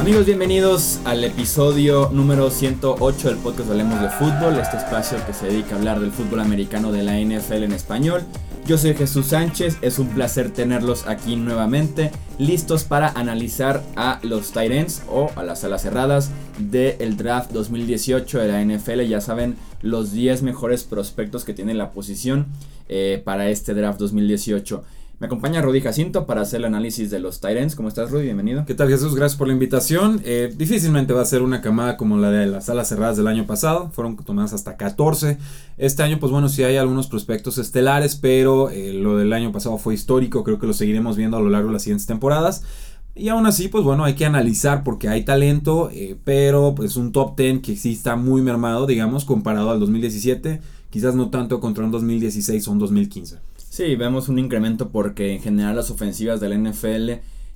Amigos, 0.00 0.26
bienvenidos 0.26 0.98
al 1.04 1.22
episodio 1.24 2.08
número 2.10 2.50
108 2.50 3.28
del 3.28 3.36
podcast 3.38 3.70
Hablemos 3.70 4.00
de 4.00 4.08
Fútbol, 4.08 4.58
este 4.58 4.78
espacio 4.78 5.18
que 5.26 5.32
se 5.32 5.46
dedica 5.46 5.74
a 5.74 5.78
hablar 5.78 6.00
del 6.00 6.10
fútbol 6.10 6.40
americano 6.40 6.90
de 6.90 7.02
la 7.02 7.18
NFL 7.18 7.64
en 7.64 7.72
español. 7.72 8.22
Yo 8.66 8.78
soy 8.78 8.94
Jesús 8.94 9.26
Sánchez, 9.26 9.78
es 9.82 9.98
un 9.98 10.08
placer 10.08 10.50
tenerlos 10.50 11.06
aquí 11.06 11.36
nuevamente, 11.36 12.12
listos 12.38 12.84
para 12.84 13.08
analizar 13.10 13.82
a 13.96 14.20
los 14.22 14.52
Tyrants 14.52 15.02
o 15.10 15.30
a 15.36 15.42
las 15.42 15.64
alas 15.64 15.82
cerradas 15.82 16.30
del 16.58 17.16
draft 17.16 17.50
2018 17.52 18.38
de 18.38 18.48
la 18.48 18.64
NFL. 18.64 19.00
Ya 19.02 19.20
saben, 19.20 19.56
los 19.82 20.12
10 20.12 20.42
mejores 20.42 20.84
prospectos 20.84 21.44
que 21.44 21.54
tiene 21.54 21.74
la 21.74 21.90
posición 21.90 22.46
eh, 22.94 23.22
para 23.24 23.48
este 23.48 23.72
draft 23.72 23.98
2018. 23.98 24.84
Me 25.18 25.24
acompaña 25.24 25.62
Rudy 25.62 25.80
Jacinto 25.80 26.26
para 26.26 26.42
hacer 26.42 26.58
el 26.58 26.66
análisis 26.66 27.10
de 27.10 27.20
los 27.20 27.40
Tyrants. 27.40 27.74
¿Cómo 27.74 27.88
estás, 27.88 28.10
Rudy? 28.10 28.24
Bienvenido. 28.24 28.66
¿Qué 28.66 28.74
tal, 28.74 28.90
Jesús? 28.90 29.14
Gracias 29.14 29.38
por 29.38 29.46
la 29.46 29.54
invitación. 29.54 30.20
Eh, 30.26 30.52
difícilmente 30.54 31.14
va 31.14 31.22
a 31.22 31.24
ser 31.24 31.40
una 31.40 31.62
camada 31.62 31.96
como 31.96 32.18
la 32.18 32.30
de 32.30 32.44
las 32.44 32.66
salas 32.66 32.90
cerradas 32.90 33.16
del 33.16 33.28
año 33.28 33.46
pasado. 33.46 33.88
Fueron 33.92 34.16
tomadas 34.16 34.52
hasta 34.52 34.76
14. 34.76 35.38
Este 35.78 36.02
año, 36.02 36.18
pues 36.20 36.30
bueno, 36.30 36.50
sí 36.50 36.64
hay 36.64 36.76
algunos 36.76 37.06
prospectos 37.06 37.56
estelares, 37.56 38.16
pero 38.16 38.68
eh, 38.68 38.92
lo 38.92 39.16
del 39.16 39.32
año 39.32 39.52
pasado 39.52 39.78
fue 39.78 39.94
histórico. 39.94 40.44
Creo 40.44 40.58
que 40.58 40.66
lo 40.66 40.74
seguiremos 40.74 41.16
viendo 41.16 41.38
a 41.38 41.40
lo 41.40 41.48
largo 41.48 41.68
de 41.68 41.74
las 41.74 41.82
siguientes 41.84 42.06
temporadas. 42.06 42.62
Y 43.14 43.30
aún 43.30 43.46
así, 43.46 43.68
pues 43.68 43.84
bueno, 43.84 44.04
hay 44.04 44.16
que 44.16 44.26
analizar 44.26 44.84
porque 44.84 45.08
hay 45.08 45.24
talento, 45.24 45.90
pero 46.24 46.74
pues 46.74 46.96
un 46.96 47.12
top 47.12 47.38
10 47.38 47.62
que 47.62 47.76
sí 47.76 47.92
está 47.92 48.16
muy 48.16 48.42
mermado, 48.42 48.86
digamos, 48.86 49.24
comparado 49.24 49.70
al 49.70 49.80
2017. 49.80 50.60
Quizás 50.92 51.14
no 51.14 51.30
tanto 51.30 51.58
contra 51.58 51.86
un 51.86 51.90
2016 51.90 52.68
o 52.68 52.72
un 52.72 52.78
2015. 52.78 53.38
Sí, 53.56 53.96
vemos 53.96 54.28
un 54.28 54.38
incremento 54.38 54.90
porque 54.90 55.32
en 55.32 55.40
general 55.40 55.74
las 55.74 55.90
ofensivas 55.90 56.38
del 56.38 56.62
NFL 56.62 57.12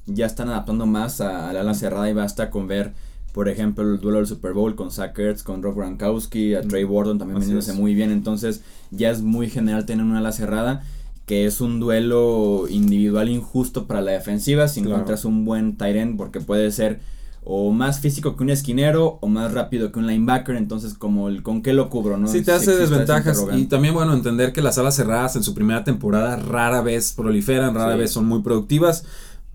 ya 0.06 0.24
están 0.24 0.48
adaptando 0.48 0.86
más 0.86 1.20
a, 1.20 1.52
la 1.52 1.60
ala 1.60 1.74
cerrada 1.74 2.08
y 2.08 2.14
basta 2.14 2.48
con 2.48 2.66
ver, 2.66 2.94
por 3.34 3.50
ejemplo, 3.50 3.84
el 3.84 4.00
duelo 4.00 4.16
del 4.16 4.26
Super 4.26 4.54
Bowl 4.54 4.74
con 4.74 4.90
Zach 4.90 5.14
con 5.44 5.62
Rob 5.62 5.76
Gronkowski, 5.76 6.54
a 6.54 6.62
Trey 6.62 6.84
Wardon 6.84 7.18
también 7.18 7.38
vendiéndose 7.40 7.74
muy 7.74 7.94
bien. 7.94 8.10
Entonces 8.10 8.62
ya 8.90 9.10
es 9.10 9.20
muy 9.20 9.50
general 9.50 9.84
tener 9.84 10.06
una 10.06 10.20
ala 10.20 10.32
cerrada 10.32 10.82
que 11.26 11.44
es 11.44 11.60
un 11.60 11.78
duelo 11.78 12.66
individual 12.70 13.28
injusto 13.28 13.86
para 13.86 14.00
la 14.00 14.12
defensiva 14.12 14.66
si 14.66 14.80
encuentras 14.80 15.26
un 15.26 15.44
buen 15.44 15.76
tight 15.76 15.96
end 15.96 16.16
porque 16.16 16.40
puede 16.40 16.70
ser 16.70 17.00
o 17.48 17.70
más 17.70 18.00
físico 18.00 18.34
que 18.34 18.42
un 18.42 18.50
esquinero 18.50 19.18
o 19.20 19.28
más 19.28 19.54
rápido 19.54 19.92
que 19.92 20.00
un 20.00 20.08
linebacker, 20.08 20.56
entonces 20.56 20.94
como 20.94 21.28
el 21.28 21.44
con 21.44 21.62
qué 21.62 21.72
lo 21.72 21.88
cubro, 21.88 22.18
¿no? 22.18 22.26
Sí, 22.26 22.42
te 22.42 22.50
hace 22.50 22.74
desventajas. 22.76 23.40
Y 23.54 23.66
también 23.66 23.94
bueno, 23.94 24.12
entender 24.14 24.52
que 24.52 24.60
las 24.62 24.78
alas 24.78 24.96
cerradas 24.96 25.36
en 25.36 25.44
su 25.44 25.54
primera 25.54 25.84
temporada 25.84 26.34
rara 26.34 26.82
vez 26.82 27.12
proliferan, 27.12 27.74
rara 27.76 27.94
vez 27.94 28.10
son 28.10 28.26
muy 28.26 28.42
productivas. 28.42 29.04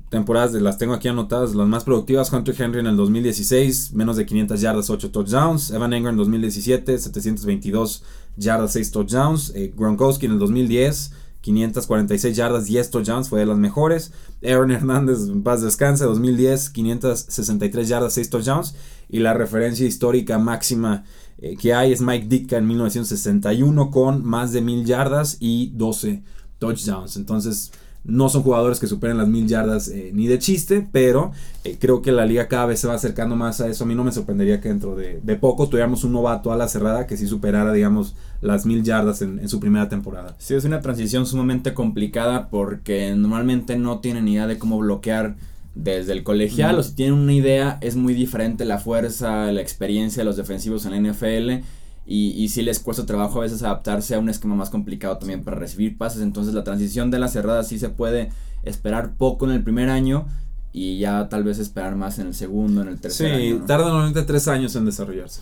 Temporadas 0.07 0.53
de 0.53 0.61
las 0.61 0.77
tengo 0.77 0.93
aquí 0.93 1.09
anotadas, 1.09 1.53
las 1.53 1.67
más 1.67 1.83
productivas, 1.83 2.31
Hunter 2.31 2.55
Henry 2.57 2.79
en 2.79 2.87
el 2.87 2.95
2016, 2.95 3.93
menos 3.93 4.15
de 4.15 4.25
500 4.25 4.61
yardas, 4.61 4.89
8 4.89 5.11
touchdowns, 5.11 5.71
Evan 5.71 5.93
Engram 5.93 6.13
en 6.13 6.17
2017, 6.17 6.97
722 6.97 8.03
yardas, 8.37 8.71
6 8.71 8.91
touchdowns, 8.91 9.51
eh, 9.53 9.73
Gronkowski 9.75 10.27
en 10.27 10.33
el 10.33 10.39
2010, 10.39 11.11
546 11.41 12.35
yardas, 12.35 12.65
10 12.65 12.89
touchdowns, 12.91 13.29
fue 13.29 13.39
de 13.39 13.45
las 13.45 13.57
mejores. 13.57 14.11
Aaron 14.43 14.71
Hernández, 14.71 15.19
paz 15.43 15.61
descanse, 15.61 16.05
2010, 16.05 16.69
563 16.69 17.87
yardas, 17.87 18.13
6 18.13 18.29
touchdowns. 18.29 18.75
Y 19.09 19.19
la 19.19 19.33
referencia 19.33 19.85
histórica 19.85 20.37
máxima 20.37 21.03
eh, 21.39 21.57
que 21.57 21.73
hay 21.73 21.91
es 21.91 22.01
Mike 22.01 22.27
Ditka 22.27 22.57
en 22.57 22.67
1961 22.67 23.91
con 23.91 24.23
más 24.23 24.53
de 24.53 24.61
1000 24.61 24.85
yardas 24.85 25.37
y 25.39 25.71
12 25.75 26.23
touchdowns. 26.59 27.17
Entonces, 27.17 27.71
no 28.03 28.29
son 28.29 28.41
jugadores 28.41 28.79
que 28.79 28.87
superen 28.87 29.17
las 29.17 29.27
mil 29.27 29.47
yardas 29.47 29.87
eh, 29.87 30.11
ni 30.13 30.27
de 30.27 30.39
chiste, 30.39 30.87
pero 30.91 31.31
eh, 31.63 31.77
creo 31.79 32.01
que 32.01 32.11
la 32.11 32.25
liga 32.25 32.47
cada 32.47 32.65
vez 32.65 32.79
se 32.79 32.87
va 32.87 32.95
acercando 32.95 33.35
más 33.35 33.61
a 33.61 33.67
eso. 33.67 33.83
A 33.83 33.87
mí 33.87 33.93
no 33.93 34.03
me 34.03 34.11
sorprendería 34.11 34.59
que 34.59 34.69
dentro 34.69 34.95
de, 34.95 35.19
poco 35.39 35.69
tuviéramos 35.69 36.03
un 36.03 36.13
novato 36.13 36.51
a 36.51 36.57
la 36.57 36.67
cerrada 36.67 37.05
que 37.05 37.17
sí 37.17 37.27
superara, 37.27 37.71
digamos, 37.71 38.15
las 38.41 38.65
mil 38.65 38.83
yardas 38.83 39.21
en, 39.21 39.47
su 39.47 39.59
primera 39.59 39.87
temporada. 39.87 40.35
Sí, 40.39 40.55
es 40.55 40.65
una 40.65 40.81
transición 40.81 41.25
sumamente 41.25 41.73
complicada 41.73 42.49
porque 42.49 43.13
normalmente 43.15 43.77
no 43.77 43.99
tienen 43.99 44.27
idea 44.27 44.47
de 44.47 44.57
cómo 44.57 44.79
bloquear 44.79 45.35
desde 45.73 46.11
el 46.11 46.23
colegial, 46.23 46.77
o 46.77 46.83
si 46.83 46.95
tienen 46.95 47.13
una 47.13 47.33
idea, 47.33 47.77
es 47.79 47.95
muy 47.95 48.13
diferente 48.13 48.65
la 48.65 48.77
fuerza, 48.77 49.49
la 49.53 49.61
experiencia 49.61 50.21
de 50.21 50.25
los 50.25 50.35
defensivos 50.35 50.85
en 50.85 50.91
la 50.91 51.11
NFL 51.11 51.63
y, 52.05 52.31
y 52.31 52.49
sí 52.49 52.61
les 52.61 52.79
cuesta 52.79 53.05
trabajo 53.05 53.39
a 53.39 53.43
veces 53.43 53.63
adaptarse 53.63 54.15
a 54.15 54.19
un 54.19 54.29
esquema 54.29 54.55
más 54.55 54.69
complicado 54.69 55.17
también 55.17 55.43
para 55.43 55.57
recibir 55.57 55.97
pases. 55.97 56.21
Entonces 56.21 56.53
la 56.53 56.63
transición 56.63 57.11
de 57.11 57.19
la 57.19 57.27
cerrada 57.27 57.63
sí 57.63 57.79
se 57.79 57.89
puede 57.89 58.29
esperar 58.63 59.13
poco 59.15 59.45
en 59.45 59.51
el 59.51 59.63
primer 59.63 59.89
año 59.89 60.25
y 60.73 60.99
ya 60.99 61.27
tal 61.29 61.43
vez 61.43 61.59
esperar 61.59 61.95
más 61.95 62.19
en 62.19 62.27
el 62.27 62.33
segundo, 62.33 62.81
en 62.81 62.87
el 62.87 62.99
tercer 62.99 63.33
año. 63.33 63.59
Sí, 63.59 63.61
tarda 63.67 63.85
normalmente 63.85 64.23
tres 64.23 64.47
años 64.47 64.75
en 64.75 64.85
desarrollarse. 64.85 65.41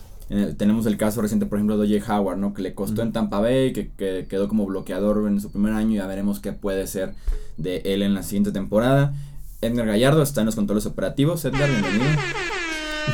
tenemos 0.56 0.86
el 0.86 0.96
caso 0.96 1.22
reciente, 1.22 1.46
por 1.46 1.58
ejemplo, 1.58 1.78
de 1.78 1.98
J. 1.98 2.18
Howard, 2.18 2.38
¿no? 2.38 2.52
Que 2.52 2.62
le 2.62 2.74
costó 2.74 3.02
en 3.02 3.12
Tampa 3.12 3.40
Bay, 3.40 3.72
que, 3.72 3.90
que, 3.92 4.26
quedó 4.28 4.48
como 4.48 4.66
bloqueador 4.66 5.28
en 5.28 5.40
su 5.40 5.50
primer 5.50 5.72
año 5.74 5.92
y 5.92 5.96
ya 5.96 6.06
veremos 6.06 6.40
qué 6.40 6.52
puede 6.52 6.86
ser 6.86 7.14
de 7.56 7.82
él 7.84 8.02
en 8.02 8.14
la 8.14 8.22
siguiente 8.22 8.52
temporada. 8.52 9.14
Edgar 9.60 9.86
Gallardo 9.86 10.22
está 10.22 10.40
en 10.40 10.46
los 10.46 10.56
controles 10.56 10.86
operativos. 10.86 11.44
Edgar, 11.44 11.68
bienvenido. 11.68 12.10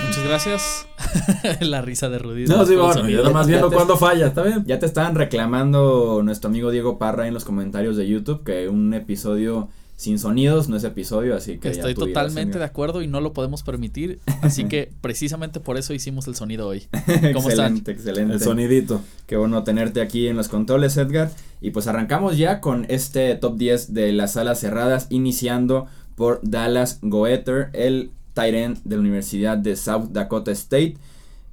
Muchas 0.06 0.24
gracias. 0.24 0.86
la 1.60 1.82
risa 1.82 2.08
de 2.08 2.18
Rudy. 2.18 2.46
No, 2.46 2.64
sí, 2.66 2.76
bueno, 2.76 3.08
yo 3.08 3.22
nomás 3.22 3.46
viendo 3.46 3.70
cuándo 3.70 3.96
falla, 3.96 4.26
¿está 4.28 4.42
bien? 4.42 4.64
Ya 4.66 4.78
te 4.78 4.86
estaban 4.86 5.14
reclamando 5.14 6.22
nuestro 6.22 6.48
amigo 6.48 6.70
Diego 6.70 6.98
Parra 6.98 7.26
en 7.28 7.34
los 7.34 7.44
comentarios 7.44 7.96
de 7.96 8.06
YouTube 8.08 8.44
que 8.44 8.68
un 8.68 8.94
episodio 8.94 9.68
sin 9.96 10.18
sonidos 10.18 10.68
no 10.68 10.76
es 10.76 10.84
episodio, 10.84 11.34
así 11.34 11.58
que 11.58 11.70
estoy 11.70 11.94
totalmente 11.94 12.58
de 12.58 12.64
acuerdo 12.64 13.00
y 13.00 13.06
no 13.06 13.22
lo 13.22 13.32
podemos 13.32 13.62
permitir, 13.62 14.20
así 14.42 14.64
que 14.66 14.92
precisamente 15.00 15.58
por 15.58 15.78
eso 15.78 15.94
hicimos 15.94 16.28
el 16.28 16.34
sonido 16.34 16.68
hoy. 16.68 16.86
¿Cómo 17.32 17.48
excelente, 17.48 17.92
excelente. 17.92 18.34
El 18.34 18.40
sonidito. 18.40 19.00
Qué 19.26 19.36
bueno 19.38 19.64
tenerte 19.64 20.02
aquí 20.02 20.28
en 20.28 20.36
los 20.36 20.48
controles, 20.48 20.96
Edgar. 20.98 21.30
Y 21.62 21.70
pues 21.70 21.86
arrancamos 21.86 22.36
ya 22.36 22.60
con 22.60 22.84
este 22.90 23.34
top 23.36 23.56
10 23.56 23.94
de 23.94 24.12
las 24.12 24.34
salas 24.34 24.60
cerradas, 24.60 25.06
iniciando 25.08 25.86
por 26.14 26.40
Dallas 26.42 26.98
Goether, 27.00 27.70
el 27.72 28.10
Tyren 28.36 28.76
de 28.84 28.96
la 28.96 29.00
Universidad 29.00 29.56
de 29.56 29.76
South 29.76 30.10
Dakota 30.10 30.52
State. 30.52 30.98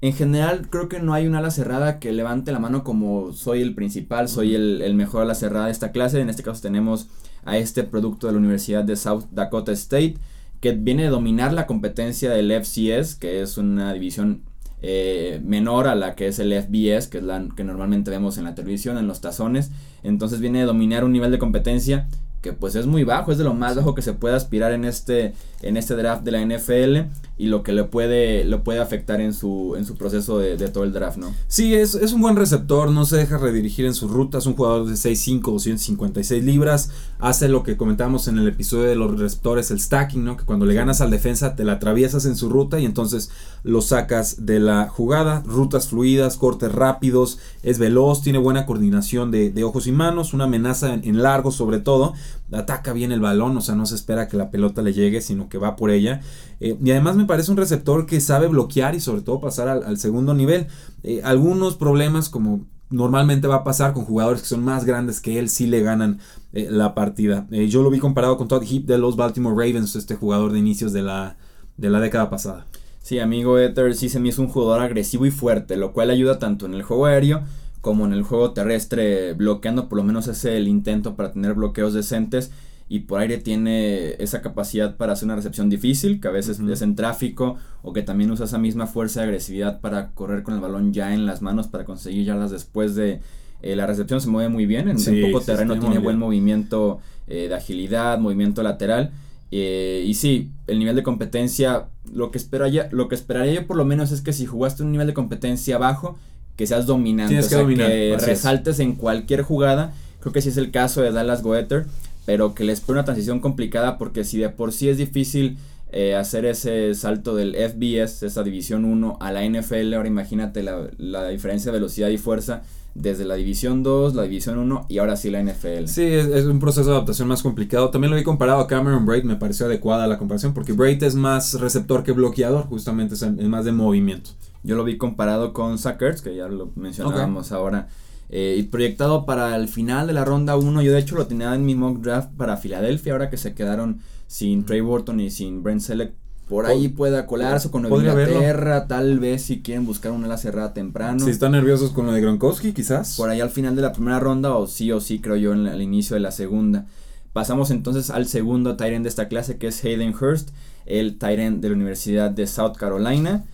En 0.01 0.11
general, 0.11 0.67
creo 0.69 0.89
que 0.89 0.99
no 0.99 1.13
hay 1.13 1.25
una 1.25 1.37
ala 1.37 1.49
cerrada 1.49 1.97
que 1.97 2.11
levante 2.11 2.51
la 2.51 2.59
mano 2.59 2.83
como 2.83 3.31
soy 3.31 3.61
el 3.61 3.73
principal, 3.73 4.27
soy 4.27 4.53
el, 4.53 4.81
el 4.81 4.93
mejor 4.93 5.21
ala 5.21 5.33
cerrada 5.33 5.67
de 5.67 5.71
esta 5.71 5.93
clase. 5.93 6.19
En 6.19 6.29
este 6.29 6.43
caso 6.43 6.61
tenemos 6.61 7.07
a 7.45 7.57
este 7.57 7.83
producto 7.83 8.27
de 8.27 8.33
la 8.33 8.39
Universidad 8.39 8.83
de 8.83 8.97
South 8.97 9.27
Dakota 9.31 9.71
State, 9.71 10.15
que 10.59 10.73
viene 10.73 11.07
a 11.07 11.09
dominar 11.09 11.53
la 11.53 11.67
competencia 11.67 12.31
del 12.31 12.51
FCS, 12.51 13.15
que 13.15 13.41
es 13.41 13.57
una 13.57 13.93
división 13.93 14.43
eh, 14.81 15.39
menor 15.45 15.87
a 15.87 15.95
la 15.95 16.15
que 16.15 16.27
es 16.27 16.39
el 16.39 16.51
FBS, 16.51 17.07
que 17.07 17.19
es 17.19 17.23
la 17.23 17.47
que 17.55 17.63
normalmente 17.63 18.11
vemos 18.11 18.37
en 18.37 18.43
la 18.43 18.55
televisión, 18.55 18.97
en 18.97 19.07
los 19.07 19.21
tazones. 19.21 19.71
Entonces 20.03 20.41
viene 20.41 20.63
a 20.63 20.65
dominar 20.65 21.05
un 21.05 21.13
nivel 21.13 21.31
de 21.31 21.39
competencia 21.39 22.09
que 22.43 22.51
pues 22.51 22.75
es 22.75 22.85
muy 22.85 23.05
bajo, 23.05 23.31
es 23.31 23.37
de 23.37 23.45
lo 23.45 23.53
más 23.53 23.77
bajo 23.77 23.95
que 23.95 24.01
se 24.01 24.13
puede 24.13 24.35
aspirar 24.35 24.73
en 24.73 24.83
este, 24.83 25.33
en 25.61 25.77
este 25.77 25.95
draft 25.95 26.23
de 26.23 26.31
la 26.31 26.45
NFL 26.45 27.09
y 27.37 27.47
lo 27.47 27.63
que 27.63 27.71
le 27.71 27.85
puede, 27.85 28.43
lo 28.43 28.63
puede 28.63 28.79
afectar 28.79 29.21
en 29.21 29.33
su, 29.33 29.75
en 29.77 29.85
su 29.85 29.95
proceso 29.95 30.37
de, 30.37 30.57
todo 30.67 30.83
el 30.83 30.91
draft, 30.91 31.17
¿no? 31.17 31.33
Sí, 31.47 31.73
es, 31.73 31.95
es, 31.95 32.11
un 32.11 32.21
buen 32.21 32.35
receptor, 32.35 32.91
no 32.91 33.05
se 33.05 33.17
deja 33.17 33.37
redirigir 33.37 33.85
en 33.85 33.93
sus 33.93 34.11
rutas, 34.11 34.45
un 34.45 34.55
jugador 34.55 34.85
de 34.85 34.93
6'5, 34.93 35.41
256 35.41 36.43
libras, 36.43 36.91
hace 37.19 37.47
lo 37.47 37.63
que 37.63 37.77
comentamos 37.77 38.27
en 38.27 38.37
el 38.37 38.47
episodio 38.47 38.83
de 38.83 38.95
los 38.95 39.17
receptores, 39.17 39.71
el 39.71 39.79
stacking, 39.79 40.23
¿no? 40.23 40.35
Que 40.35 40.43
cuando 40.43 40.65
le 40.65 40.73
ganas 40.73 40.99
al 40.99 41.11
defensa 41.11 41.55
te 41.55 41.63
la 41.63 41.73
atraviesas 41.73 42.25
en 42.25 42.35
su 42.35 42.49
ruta 42.49 42.79
y 42.79 42.85
entonces 42.85 43.31
lo 43.63 43.81
sacas 43.81 44.45
de 44.45 44.59
la 44.59 44.89
jugada, 44.89 45.43
rutas 45.45 45.87
fluidas, 45.87 46.35
cortes 46.35 46.71
rápidos, 46.71 47.39
es 47.63 47.79
veloz, 47.79 48.21
tiene 48.21 48.39
buena 48.39 48.65
coordinación 48.65 49.31
de, 49.31 49.63
ojos 49.63 49.87
y 49.87 49.93
manos, 49.93 50.33
una 50.33 50.43
amenaza 50.43 50.93
en 50.93 51.23
largo 51.23 51.51
sobre 51.51 51.79
todo, 51.79 52.13
ataca 52.51 52.93
bien 52.93 53.11
el 53.11 53.19
balón, 53.19 53.55
o 53.57 53.61
sea, 53.61 53.75
no 53.75 53.85
se 53.85 53.95
espera 53.95 54.27
que 54.27 54.37
la 54.37 54.51
pelota 54.51 54.81
le 54.81 54.93
llegue, 54.93 55.21
sino 55.21 55.49
que 55.49 55.57
va 55.57 55.75
por 55.75 55.91
ella. 55.91 56.21
Eh, 56.59 56.77
y 56.83 56.91
además 56.91 57.15
me 57.15 57.25
parece 57.25 57.51
un 57.51 57.57
receptor 57.57 58.05
que 58.05 58.21
sabe 58.21 58.47
bloquear 58.47 58.95
y 58.95 58.99
sobre 58.99 59.21
todo 59.21 59.39
pasar 59.39 59.67
al, 59.67 59.97
segundo 59.97 60.33
nivel. 60.33 60.67
Eh, 61.03 61.21
algunos 61.23 61.75
problemas 61.75 62.29
como 62.29 62.65
normalmente 62.89 63.47
va 63.47 63.55
a 63.55 63.63
pasar 63.63 63.93
con 63.93 64.05
jugadores 64.05 64.41
que 64.41 64.47
son 64.47 64.63
más 64.63 64.85
grandes 64.85 65.19
que 65.19 65.39
él, 65.39 65.49
sí 65.49 65.65
le 65.65 65.81
ganan 65.81 66.19
eh, 66.53 66.67
la 66.69 66.93
partida. 66.93 67.47
yo 67.49 67.81
lo 67.81 67.89
vi 67.89 67.97
comparado 67.97 68.37
con 68.37 68.47
Todd 68.47 68.63
Heap 68.63 68.85
de 68.85 68.99
los 68.99 69.15
Baltimore 69.15 69.55
Ravens, 69.55 69.95
este 69.95 70.15
jugador 70.15 70.51
de 70.51 70.59
inicios 70.59 70.93
de 70.93 71.01
la, 71.01 71.37
de 71.77 71.89
la 71.89 71.99
década 71.99 72.29
pasada. 72.29 72.67
Sí, 73.01 73.19
amigo 73.19 73.57
Ether, 73.57 73.95
sí 73.95 74.09
se 74.09 74.19
me 74.19 74.29
hizo 74.29 74.41
un 74.41 74.47
jugador 74.47 74.81
agresivo 74.81 75.25
y 75.25 75.31
fuerte, 75.31 75.75
lo 75.75 75.91
cual 75.91 76.09
ayuda 76.09 76.39
tanto 76.39 76.65
en 76.65 76.73
el 76.73 76.83
juego 76.83 77.05
aéreo 77.05 77.41
como 77.83 78.05
en 78.05 78.13
el 78.13 78.23
juego 78.23 78.53
terrestre 78.53 79.33
bloqueando, 79.33 79.89
por 79.89 79.97
lo 79.97 80.05
menos 80.05 80.29
es 80.29 80.45
el 80.45 80.69
intento 80.69 81.17
para 81.17 81.33
tener 81.33 81.53
bloqueos 81.53 81.93
decentes 81.93 82.49
y 82.87 82.99
por 83.01 83.19
aire 83.19 83.39
tiene 83.39 84.13
esa 84.23 84.41
capacidad 84.41 84.95
para 84.95 85.11
hacer 85.11 85.25
una 85.25 85.35
recepción 85.35 85.69
difícil, 85.69 86.21
que 86.21 86.29
a 86.29 86.31
veces 86.31 86.61
es 86.61 86.81
en 86.81 86.95
tráfico 86.95 87.57
o 87.81 87.91
que 87.91 88.01
también 88.01 88.31
usa 88.31 88.45
esa 88.45 88.57
misma 88.57 88.87
fuerza 88.87 89.19
de 89.19 89.25
agresividad 89.25 89.81
para 89.81 90.11
correr 90.11 90.43
con 90.43 90.53
el 90.53 90.61
balón 90.61 90.93
ya 90.93 91.13
en 91.13 91.25
las 91.25 91.41
manos 91.41 91.67
para 91.67 91.83
conseguir 91.83 92.23
yardas 92.23 92.51
después 92.51 92.95
de 92.95 93.19
Eh, 93.63 93.77
la 93.77 93.87
recepción 93.87 94.19
se 94.19 94.27
mueve 94.29 94.49
muy 94.49 94.65
bien, 94.65 94.89
en, 94.89 94.97
poco 95.31 95.43
terreno 95.43 95.79
tiene 95.79 95.97
buen 95.97 96.19
movimiento 96.19 96.99
eh, 97.27 97.47
de 97.47 97.55
agilidad, 97.55 98.19
movimiento 98.19 98.61
lateral. 98.61 99.11
Eh, 99.51 100.03
y 100.05 100.15
sí, 100.15 100.51
el 100.67 100.79
nivel 100.79 100.95
de 100.97 101.03
competencia, 101.03 101.85
lo 102.11 102.29
que, 102.29 102.37
esperaría, 102.37 102.89
lo 102.91 103.07
que 103.07 103.15
esperaría 103.15 103.53
yo 103.53 103.65
por 103.65 103.77
lo 103.77 103.85
menos 103.85 104.11
es 104.11 104.21
que 104.21 104.33
si 104.33 104.45
jugaste 104.45 104.83
un 104.83 104.91
nivel 104.91 105.07
de 105.07 105.13
competencia 105.13 105.77
bajo, 105.77 106.17
que 106.55 106.67
seas 106.67 106.85
dominante, 106.85 107.39
que, 107.47 108.17
resaltes 108.19 108.79
en 108.79 108.93
cualquier 108.93 109.41
jugada. 109.41 109.93
Creo 110.19 110.33
que 110.33 110.41
sí 110.41 110.49
es 110.49 110.57
el 110.57 110.71
caso 110.71 111.01
de 111.01 111.11
Dallas 111.11 111.43
Goether, 111.43 111.85
pero 112.25 112.53
que 112.53 112.63
les 112.63 112.81
pone 112.81 112.99
una 112.99 113.05
transición 113.05 113.39
complicada 113.39 113.97
porque 113.97 114.23
si 114.23 114.37
de 114.37 114.49
por 114.49 114.71
sí 114.71 114.89
es 114.89 114.97
difícil 114.97 115.57
eh, 115.95 116.15
hacer 116.15 116.45
ese 116.45 116.95
salto 116.95 117.35
del 117.35 117.55
FBS, 117.55 118.23
esa 118.23 118.41
división 118.41 118.83
1, 118.83 119.17
a 119.21 119.31
la 119.31 119.45
NFL. 119.45 119.93
Ahora 119.93 120.07
imagínate 120.07 120.63
la, 120.63 120.89
la, 120.97 121.27
diferencia 121.27 121.71
de 121.71 121.77
velocidad 121.77 122.09
y 122.09 122.17
fuerza 122.17 122.63
desde 122.95 123.25
la 123.25 123.35
división 123.35 123.83
2, 123.83 124.15
la 124.15 124.23
división 124.23 124.57
1 124.57 124.87
y 124.89 124.97
ahora 124.97 125.15
sí 125.15 125.29
la 125.29 125.43
NFL. 125.43 125.85
Sí, 125.85 126.01
es, 126.03 126.45
un 126.45 126.59
proceso 126.59 126.89
de 126.89 126.95
adaptación 126.95 127.27
más 127.27 127.43
complicado. 127.43 127.91
También 127.91 128.09
lo 128.09 128.17
he 128.17 128.23
comparado 128.23 128.59
a 128.59 128.67
Cameron 128.67 129.05
Braid, 129.05 129.23
me 129.23 129.35
pareció 129.35 129.67
adecuada 129.67 130.07
la 130.07 130.17
comparación 130.17 130.55
porque 130.55 130.73
Braid 130.73 131.03
es 131.03 131.13
más 131.13 131.59
receptor 131.59 132.03
que 132.03 132.11
bloqueador, 132.11 132.65
justamente 132.65 133.13
es, 133.13 133.21
más 133.21 133.65
de 133.65 133.71
movimiento. 133.71 134.31
Yo 134.63 134.75
lo 134.75 134.83
vi 134.83 134.97
comparado 134.97 135.53
con 135.53 135.77
Sackers, 135.77 136.21
que 136.21 136.35
ya 136.35 136.47
lo 136.47 136.71
mencionábamos 136.75 137.51
ahora. 137.51 137.89
Eh, 138.29 138.55
y 138.57 138.63
proyectado 138.63 139.25
para 139.25 139.55
el 139.55 139.67
final 139.67 140.07
de 140.07 140.13
la 140.13 140.25
ronda 140.25 140.57
1, 140.57 140.81
yo 140.81 140.91
de 140.91 140.99
hecho 140.99 141.15
lo 141.15 141.27
tenía 141.27 141.53
en 141.53 141.65
mi 141.65 141.75
mock 141.75 141.99
draft 141.99 142.29
para 142.35 142.57
Filadelfia, 142.57 143.13
ahora 143.13 143.29
que 143.29 143.37
se 143.37 143.53
quedaron 143.53 143.99
sin 144.27 144.65
Trey 144.65 144.81
Burton 144.81 145.19
y 145.19 145.29
sin 145.29 145.61
Brent 145.61 145.81
Selleck, 145.81 146.13
por 146.49 146.65
ahí 146.65 146.89
pueda 146.89 147.25
colarse 147.25 147.71
con 147.71 147.85
Inglaterra, 147.85 148.87
tal 148.87 149.19
vez 149.19 149.43
si 149.43 149.61
quieren 149.61 149.85
buscar 149.85 150.11
una 150.11 150.25
ala 150.25 150.37
cerrada 150.37 150.73
temprano. 150.73 151.23
Si 151.23 151.31
están 151.31 151.53
nerviosos 151.53 151.91
con 151.91 152.05
lo 152.05 152.11
de 152.11 152.21
Gronkowski, 152.21 152.73
quizás. 152.73 153.15
Por 153.15 153.29
ahí 153.29 153.39
al 153.39 153.49
final 153.49 153.75
de 153.75 153.81
la 153.81 153.93
primera 153.93 154.19
ronda, 154.19 154.55
o 154.55 154.67
sí 154.67 154.91
o 154.91 154.99
sí, 154.99 155.19
creo 155.19 155.37
yo, 155.37 155.53
en 155.53 155.67
al 155.67 155.81
inicio 155.81 156.15
de 156.15 156.19
la 156.19 156.31
segunda. 156.31 156.85
Pasamos 157.31 157.71
entonces 157.71 158.09
al 158.09 158.27
segundo 158.27 158.75
Tyrant 158.75 159.03
de 159.03 159.09
esta 159.09 159.27
clase, 159.27 159.57
que 159.57 159.67
es 159.67 159.83
Hayden 159.83 160.13
Hurst, 160.13 160.49
el 160.85 161.17
Tyrant 161.17 161.61
de 161.61 161.69
la 161.69 161.75
Universidad 161.75 162.29
de 162.29 162.45
South 162.45 162.75
Carolina, 162.77 163.45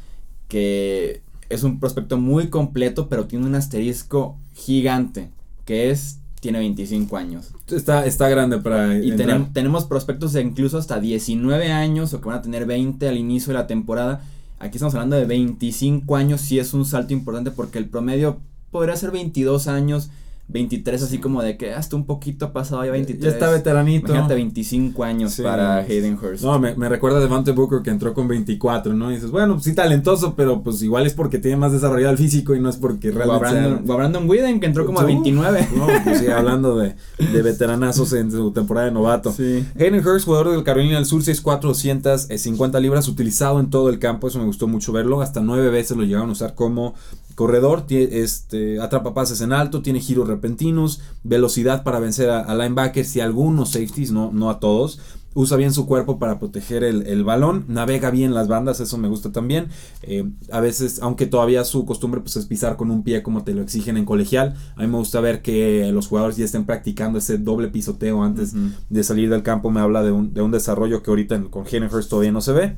que 0.49 1.21
es 1.47 1.63
un 1.63 1.79
prospecto 1.79 2.17
muy 2.17 2.49
completo, 2.49 3.07
pero 3.07 3.25
tiene 3.25 3.45
un 3.45 3.55
asterisco 3.55 4.37
gigante, 4.53 5.29
que 5.63 5.89
es 5.91 6.19
tiene 6.41 6.59
25 6.59 7.17
años. 7.17 7.51
Está, 7.67 8.05
está 8.05 8.29
grande 8.29 8.59
para. 8.59 8.97
Y 8.97 9.11
tenemos, 9.15 9.85
prospectos 9.85 10.33
de 10.33 10.41
incluso 10.41 10.77
hasta 10.77 10.99
19 10.99 11.71
años 11.71 12.13
o 12.13 12.21
que 12.21 12.27
van 12.27 12.37
a 12.37 12.41
tener 12.41 12.65
20 12.65 13.07
al 13.07 13.17
inicio 13.17 13.53
de 13.53 13.59
la 13.59 13.67
temporada. 13.67 14.21
Aquí 14.59 14.77
estamos 14.77 14.93
hablando 14.95 15.15
de 15.15 15.25
25 15.25 16.15
años, 16.15 16.41
sí 16.41 16.59
es 16.59 16.73
un 16.73 16.85
salto 16.85 17.13
importante 17.13 17.51
porque 17.51 17.77
el 17.77 17.87
promedio 17.87 18.39
podría 18.71 18.95
ser 18.95 19.11
22 19.11 19.67
años 19.67 20.09
23 20.49 21.03
así 21.03 21.19
como 21.19 21.43
de 21.43 21.57
que 21.57 21.73
hasta 21.73 21.95
un 21.95 22.05
poquito 22.05 22.51
pasado 22.51 22.83
ya 22.83 22.91
23. 22.91 23.23
Ya 23.23 23.29
está 23.29 23.51
veteranito. 23.51 24.07
Imagínate 24.07 24.33
25 24.33 25.03
años 25.03 25.39
para 25.41 25.77
Hayden 25.77 26.17
Hurst. 26.19 26.43
No, 26.43 26.59
me, 26.59 26.75
me 26.75 26.89
recuerda 26.89 27.17
de 27.19 27.25
Devante 27.25 27.51
Booker 27.51 27.83
que 27.83 27.91
entró 27.91 28.15
con 28.15 28.27
24, 28.27 28.93
¿no? 28.93 29.11
Y 29.11 29.15
dices, 29.15 29.29
bueno, 29.29 29.53
pues 29.53 29.65
sí 29.65 29.75
talentoso, 29.75 30.33
pero 30.35 30.63
pues 30.63 30.81
igual 30.81 31.05
es 31.05 31.13
porque 31.13 31.37
tiene 31.37 31.57
más 31.57 31.71
desarrollado 31.71 32.13
el 32.13 32.17
físico 32.17 32.55
y 32.55 32.59
no 32.59 32.67
es 32.69 32.77
porque 32.77 33.11
realmente... 33.11 33.91
O 33.91 33.95
Brandon, 33.95 34.27
Whedon 34.27 34.59
que 34.59 34.65
entró 34.65 34.87
como 34.87 34.99
a 34.99 35.03
29. 35.03 35.67
No, 35.75 35.87
pues 36.03 36.19
sí, 36.19 36.27
hablando 36.35 36.77
de, 36.77 36.95
de 37.19 37.41
veteranazos 37.43 38.13
en 38.13 38.31
su 38.31 38.51
temporada 38.51 38.87
de 38.87 38.91
novato. 38.91 39.31
Sí. 39.31 39.63
Hayden 39.79 40.05
Hurst, 40.05 40.25
jugador 40.25 40.49
del 40.49 40.63
Carolina 40.63 40.95
del 40.95 41.05
Sur, 41.05 41.21
6'4", 41.21 41.59
250 41.61 42.79
libras, 42.79 43.07
utilizado 43.07 43.59
en 43.59 43.69
todo 43.69 43.89
el 43.89 43.99
campo, 43.99 44.27
eso 44.27 44.39
me 44.39 44.45
gustó 44.45 44.67
mucho 44.67 44.91
verlo. 44.91 45.21
Hasta 45.21 45.41
nueve 45.41 45.69
veces 45.69 45.95
lo 45.95 46.03
llegaron 46.03 46.29
a 46.29 46.31
usar 46.31 46.55
como 46.55 46.95
corredor, 47.39 47.85
este, 47.89 48.81
atrapa 48.81 49.13
pases 49.13 49.39
en 49.39 49.53
alto, 49.53 49.81
tiene 49.81 50.01
giros 50.01 50.27
repentinos, 50.27 50.99
velocidad 51.23 51.85
para 51.85 51.97
vencer 51.99 52.29
a, 52.29 52.53
linebackers 52.53 53.15
y 53.15 53.21
algunos 53.21 53.69
safeties, 53.69 54.11
no, 54.11 54.29
no 54.33 54.49
a 54.49 54.59
todos. 54.59 54.99
Usa 55.35 55.55
bien 55.55 55.71
su 55.71 55.85
cuerpo 55.85 56.19
para 56.19 56.37
proteger 56.37 56.83
el, 56.83 57.23
balón, 57.23 57.63
navega 57.69 58.11
bien 58.11 58.33
las 58.33 58.49
bandas, 58.49 58.81
eso 58.81 58.97
me 58.97 59.07
gusta 59.07 59.31
también. 59.31 59.69
Eh, 60.01 60.29
a 60.51 60.59
veces, 60.59 60.99
aunque 61.01 61.27
todavía 61.27 61.63
su 61.63 61.85
costumbre 61.85 62.19
pues, 62.19 62.35
es 62.35 62.45
pisar 62.45 62.75
con 62.75 62.91
un 62.91 63.03
pie 63.03 63.23
como 63.23 63.45
te 63.45 63.53
lo 63.53 63.61
exigen 63.61 63.95
en 63.95 64.03
colegial, 64.03 64.57
a 64.75 64.81
mí 64.81 64.87
me 64.87 64.97
gusta 64.97 65.21
ver 65.21 65.41
que 65.41 65.89
los 65.93 66.07
jugadores 66.07 66.35
ya 66.35 66.43
estén 66.43 66.65
practicando 66.65 67.19
ese 67.19 67.37
doble 67.37 67.69
pisoteo 67.69 68.21
antes 68.21 68.53
de 68.89 69.03
salir 69.05 69.29
del 69.29 69.43
campo. 69.43 69.71
Me 69.71 69.79
habla 69.79 70.03
de 70.03 70.11
un, 70.11 70.33
de 70.33 70.41
un 70.41 70.51
desarrollo 70.51 71.01
que 71.01 71.09
ahorita 71.09 71.41
con 71.49 71.63
Hurst 71.63 72.09
todavía 72.09 72.33
no 72.33 72.41
se 72.41 72.51
ve. 72.51 72.75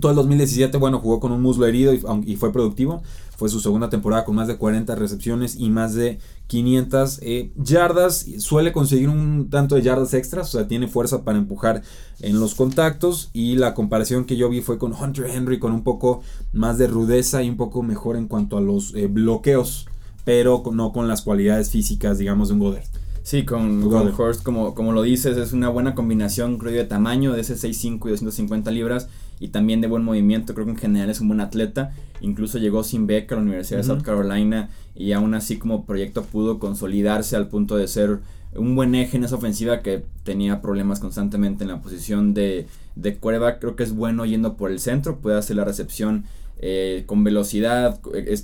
Todo 0.00 0.12
el 0.12 0.16
2017, 0.16 0.76
bueno, 0.78 0.98
jugó 0.98 1.20
con 1.20 1.32
un 1.32 1.40
muslo 1.40 1.66
herido 1.66 1.92
y, 1.94 2.36
fue 2.36 2.52
productivo. 2.52 3.02
Fue 3.36 3.48
su 3.48 3.60
segunda 3.60 3.90
temporada 3.90 4.24
con 4.24 4.34
más 4.34 4.48
de 4.48 4.56
40 4.56 4.94
recepciones 4.94 5.56
y 5.56 5.68
más 5.68 5.94
de 5.94 6.18
500 6.46 7.20
eh, 7.22 7.50
yardas. 7.56 8.26
Suele 8.38 8.72
conseguir 8.72 9.08
un 9.08 9.48
tanto 9.50 9.74
de 9.74 9.82
yardas 9.82 10.14
extras, 10.14 10.54
o 10.54 10.58
sea, 10.58 10.68
tiene 10.68 10.88
fuerza 10.88 11.22
para 11.22 11.38
empujar 11.38 11.82
en 12.20 12.40
los 12.40 12.54
contactos. 12.54 13.30
Y 13.32 13.56
la 13.56 13.74
comparación 13.74 14.24
que 14.24 14.36
yo 14.36 14.48
vi 14.48 14.62
fue 14.62 14.78
con 14.78 14.92
Hunter 14.92 15.26
Henry, 15.26 15.58
con 15.58 15.72
un 15.72 15.82
poco 15.82 16.22
más 16.52 16.78
de 16.78 16.86
rudeza 16.86 17.42
y 17.42 17.50
un 17.50 17.56
poco 17.56 17.82
mejor 17.82 18.16
en 18.16 18.26
cuanto 18.26 18.56
a 18.56 18.62
los 18.62 18.94
eh, 18.94 19.06
bloqueos, 19.06 19.86
pero 20.24 20.62
no 20.72 20.92
con 20.92 21.08
las 21.08 21.22
cualidades 21.22 21.70
físicas, 21.70 22.18
digamos, 22.18 22.48
de 22.48 22.54
un 22.54 22.60
Goddard. 22.60 22.84
Sí, 23.26 23.44
con, 23.44 23.90
con 23.90 24.14
Horst, 24.16 24.44
como, 24.44 24.72
como 24.76 24.92
lo 24.92 25.02
dices, 25.02 25.36
es 25.36 25.52
una 25.52 25.68
buena 25.68 25.96
combinación, 25.96 26.58
creo 26.58 26.70
yo, 26.70 26.78
de 26.78 26.84
tamaño, 26.84 27.32
de 27.32 27.40
ese 27.40 27.56
6'5 27.56 28.06
y 28.06 28.10
250 28.10 28.70
libras 28.70 29.08
y 29.40 29.48
también 29.48 29.80
de 29.80 29.88
buen 29.88 30.04
movimiento. 30.04 30.54
Creo 30.54 30.64
que 30.64 30.70
en 30.70 30.78
general 30.78 31.10
es 31.10 31.20
un 31.20 31.26
buen 31.26 31.40
atleta. 31.40 31.90
Incluso 32.20 32.58
llegó 32.58 32.84
sin 32.84 33.08
beca 33.08 33.34
a 33.34 33.38
la 33.38 33.42
Universidad 33.42 33.78
de 33.78 33.84
South 33.84 34.02
Carolina 34.02 34.68
y 34.94 35.10
aún 35.10 35.34
así 35.34 35.58
como 35.58 35.86
proyecto 35.86 36.22
pudo 36.22 36.60
consolidarse 36.60 37.34
al 37.34 37.48
punto 37.48 37.76
de 37.76 37.88
ser 37.88 38.20
un 38.54 38.76
buen 38.76 38.94
eje 38.94 39.16
en 39.16 39.24
esa 39.24 39.34
ofensiva 39.34 39.80
que 39.80 40.04
tenía 40.22 40.62
problemas 40.62 41.00
constantemente 41.00 41.64
en 41.64 41.70
la 41.70 41.80
posición 41.80 42.32
de, 42.32 42.68
de 42.94 43.18
Creo 43.18 43.74
que 43.74 43.82
es 43.82 43.92
bueno 43.92 44.24
yendo 44.24 44.54
por 44.54 44.70
el 44.70 44.78
centro, 44.78 45.18
puede 45.18 45.36
hacer 45.36 45.56
la 45.56 45.64
recepción 45.64 46.26
eh, 46.58 47.04
con 47.06 47.24
velocidad, 47.24 48.00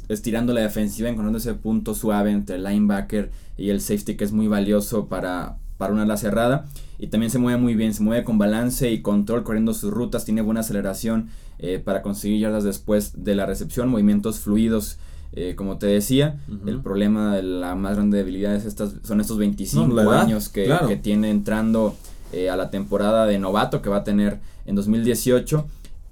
estirando 0.08 0.52
la 0.52 0.60
defensiva, 0.60 1.08
encontrando 1.08 1.38
ese 1.38 1.54
punto 1.54 1.94
suave 1.94 2.30
entre 2.30 2.56
el 2.56 2.64
linebacker 2.64 3.30
y 3.56 3.70
el 3.70 3.80
safety 3.80 4.16
que 4.16 4.24
es 4.24 4.32
muy 4.32 4.48
valioso 4.48 5.06
para, 5.06 5.56
para 5.78 5.92
una 5.92 6.02
ala 6.02 6.16
cerrada. 6.16 6.66
Y 6.98 7.08
también 7.08 7.30
se 7.30 7.38
mueve 7.38 7.58
muy 7.58 7.74
bien, 7.74 7.94
se 7.94 8.02
mueve 8.02 8.24
con 8.24 8.38
balance 8.38 8.90
y 8.90 9.02
control 9.02 9.42
corriendo 9.42 9.74
sus 9.74 9.92
rutas, 9.92 10.24
tiene 10.24 10.42
buena 10.42 10.60
aceleración 10.60 11.30
eh, 11.58 11.80
para 11.84 12.02
conseguir 12.02 12.40
yardas 12.40 12.64
después 12.64 13.24
de 13.24 13.34
la 13.34 13.46
recepción, 13.46 13.88
movimientos 13.88 14.40
fluidos. 14.40 14.98
Eh, 15.34 15.54
como 15.56 15.78
te 15.78 15.86
decía, 15.86 16.38
el 16.66 16.82
problema 16.82 17.34
de 17.36 17.42
la 17.42 17.74
más 17.74 17.94
grande 17.94 18.18
debilidad 18.18 18.54
es 18.54 18.66
estas, 18.66 18.96
son 19.02 19.18
estos 19.18 19.38
25 19.38 20.10
años 20.10 20.50
que, 20.50 20.70
que, 20.86 20.96
tiene 20.96 21.30
entrando 21.30 21.96
eh, 22.32 22.50
a 22.50 22.56
la 22.56 22.70
temporada 22.70 23.24
de 23.24 23.38
novato 23.38 23.81
que 23.81 23.88
va 23.88 23.98
a 23.98 24.04
tener 24.04 24.40
en 24.66 24.74
2018. 24.74 25.66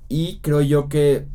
Y 0.09 0.39
creo 0.39 0.63
yo 0.63 0.89
que 0.89 1.27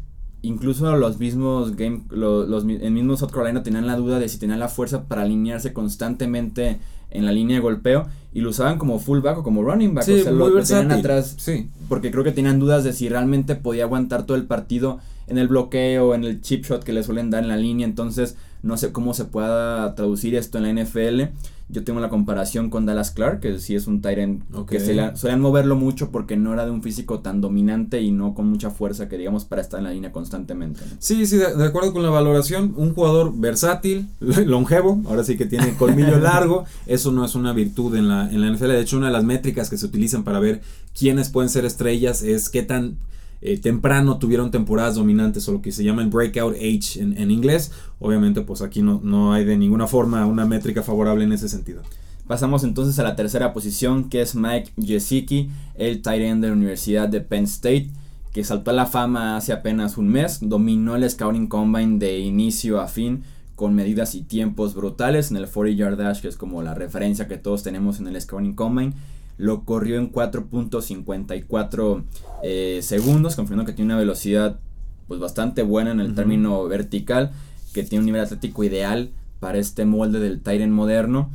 incluso 0.46 0.96
los 0.96 1.20
mismos 1.20 1.76
game, 1.76 2.04
los, 2.10 2.48
los, 2.48 2.64
el 2.64 2.92
mismo 2.92 3.18
South 3.18 3.32
Carolina 3.32 3.64
tenían 3.64 3.88
la 3.88 3.96
duda 3.96 4.20
de 4.20 4.30
si 4.30 4.38
tenían 4.38 4.60
la 4.60 4.70
fuerza 4.70 5.04
para 5.04 5.24
alinearse 5.24 5.74
constantemente 5.74 6.80
en 7.12 7.26
la 7.26 7.32
línea 7.32 7.58
de 7.58 7.62
golpeo 7.62 8.08
y 8.34 8.42
lo 8.42 8.50
usaban 8.50 8.78
como 8.78 9.00
fullback 9.00 9.40
o 9.40 9.44
como 9.44 9.64
running 9.64 9.94
back. 9.94 10.06
Sí, 10.06 10.14
o 10.14 10.24
sea, 10.24 10.32
lo, 10.32 10.64
tenían 10.64 10.92
atrás. 10.92 11.36
Sí. 11.38 11.70
Porque 11.88 12.12
creo 12.12 12.24
que 12.24 12.32
tenían 12.32 12.60
dudas 12.60 12.84
de 12.84 12.94
si 12.94 13.10
realmente 13.10 13.56
podía 13.56 13.84
aguantar 13.84 14.26
todo 14.26 14.38
el 14.38 14.46
partido 14.46 15.00
en 15.28 15.38
el 15.38 15.48
bloqueo, 15.48 16.16
en 16.16 16.24
el 16.24 16.42
chip 16.42 16.66
shot 16.66 16.84
que 16.84 16.94
le 16.94 17.04
suelen 17.04 17.30
dar 17.30 17.44
en 17.44 17.50
la 17.50 17.58
línea. 17.58 17.86
Entonces, 17.86 18.36
no 18.66 18.78
sé 18.78 18.92
cómo 18.92 19.14
se 19.14 19.26
pueda 19.26 19.94
traducir 19.96 20.36
esto 20.36 20.58
en 20.58 20.64
la 20.76 20.84
NFL. 20.84 21.22
Yo 21.68 21.84
tengo 21.84 22.00
la 22.00 22.10
comparación 22.10 22.70
con 22.70 22.86
Dallas 22.86 23.10
Clark, 23.10 23.40
que 23.40 23.58
sí 23.58 23.74
es 23.74 23.88
un 23.88 24.00
Tyrant 24.00 24.44
que 24.68 24.80
se 24.80 24.94
le, 24.94 25.16
solían 25.18 25.42
moverlo 25.42 25.76
mucho 25.76 26.12
porque 26.12 26.38
no 26.38 26.54
era 26.54 26.64
de 26.64 26.70
un 26.70 26.84
físico 26.84 27.22
tan 27.22 27.42
dominante 27.42 28.02
y 28.02 28.12
no 28.12 28.36
con 28.36 28.48
mucha 28.48 28.70
fuerza 28.70 29.10
que 29.10 29.18
digamos 29.18 29.46
para 29.46 29.64
estar 29.64 29.80
en 29.80 29.86
la 29.86 29.92
línea 29.92 30.12
constantemente. 30.12 30.82
Sí, 31.00 31.26
sí, 31.26 31.38
de, 31.38 31.64
acuerdo 31.64 31.92
con 31.92 32.04
la 32.04 32.12
valoración, 32.12 32.74
un 32.78 32.94
jugador 32.94 33.34
versátil, 33.36 34.08
longevo, 34.20 35.02
ahora 35.08 35.24
sí 35.24 35.38
que 35.38 35.48
tiene 35.48 35.74
colmillo 35.76 36.20
largo, 36.20 36.66
eso 36.86 37.12
no 37.12 37.26
es 37.26 37.34
una 37.34 37.52
virtud 37.52 37.96
en 37.96 38.10
la, 38.10 38.30
en 38.30 38.42
la 38.42 38.52
NFL, 38.52 38.68
de 38.68 38.82
hecho 38.82 38.98
una 38.98 39.08
de 39.08 39.14
las 39.14 39.24
métricas 39.24 39.70
que 39.72 39.78
se 39.78 39.88
utilizan 39.88 40.24
para 40.24 40.40
ver 40.40 40.62
quiénes 40.98 41.30
pueden 41.30 41.50
ser 41.50 41.66
estrellas 41.66 42.22
es 42.22 42.50
qué 42.50 42.62
tan 42.62 42.98
eh, 43.42 43.58
temprano 43.60 44.18
tuvieron 44.18 44.52
temporadas 44.52 44.96
dominantes 44.96 45.48
o 45.48 45.54
lo 45.54 45.62
que 45.62 45.72
se 45.72 45.84
llama 45.84 46.02
el 46.02 46.10
breakout 46.10 46.56
age 46.56 47.00
en, 47.02 47.32
inglés. 47.32 47.72
Obviamente 48.00 48.42
pues 48.42 48.62
aquí 48.62 48.82
no, 48.82 49.00
no 49.04 49.34
hay 49.34 49.46
de 49.46 49.58
ninguna 49.58 49.88
forma 49.88 50.26
una 50.26 50.46
métrica 50.46 50.84
favorable 50.84 51.24
en 51.24 51.34
ese 51.34 51.50
sentido. 51.50 51.82
Pasamos 52.28 52.64
entonces 52.64 52.98
a 52.98 53.04
la 53.04 53.16
tercera 53.16 53.54
posición 53.54 54.10
que 54.10 54.22
es 54.22 54.36
Mike 54.36 54.72
Gesicki, 54.82 55.50
el 55.76 56.02
tight 56.02 56.24
end 56.24 56.42
de 56.42 56.48
la 56.48 56.56
Universidad 56.56 57.08
de 57.08 57.22
Penn 57.22 57.44
State, 57.44 57.92
que 58.34 58.44
saltó 58.44 58.72
a 58.72 58.74
la 58.74 58.88
fama 58.88 59.38
hace 59.38 59.54
apenas 59.54 59.98
un 59.98 60.10
mes, 60.10 60.40
dominó 60.42 60.96
el 60.96 61.08
Scouting 61.08 61.48
Combine 61.48 62.00
de 62.00 62.20
inicio 62.20 62.82
a 62.82 62.88
fin 62.88 63.24
con 63.56 63.74
medidas 63.74 64.16
y 64.16 64.24
tiempos 64.24 64.76
brutales 64.76 65.32
en 65.32 65.38
el 65.38 65.48
40 65.48 65.78
yard 65.78 65.98
dash, 65.98 66.20
que 66.20 66.28
es 66.28 66.36
como 66.36 66.62
la 66.62 66.74
referencia 66.74 67.28
que 67.28 67.38
todos 67.38 67.64
tenemos 67.64 68.00
en 68.00 68.08
el 68.08 68.20
Scouting 68.20 68.56
Combine 68.56 68.94
lo 69.38 69.66
corrió 69.66 69.98
en 69.98 70.12
4.54 70.12 72.04
eh, 72.44 72.80
segundos, 72.82 73.36
confirmando 73.36 73.70
que 73.70 73.76
tiene 73.76 73.94
una 73.94 74.00
velocidad 74.00 74.60
pues 75.08 75.20
bastante 75.20 75.64
buena 75.64 75.92
en 75.92 76.00
el 76.00 76.16
término 76.16 76.64
vertical, 76.66 77.32
que 77.74 77.84
tiene 77.84 78.00
un 78.00 78.06
nivel 78.06 78.22
atlético 78.22 78.64
ideal 78.64 79.12
para 79.40 79.58
este 79.58 79.86
molde 79.86 80.20
del 80.20 80.42
Tyrant 80.42 80.74
moderno, 80.74 81.30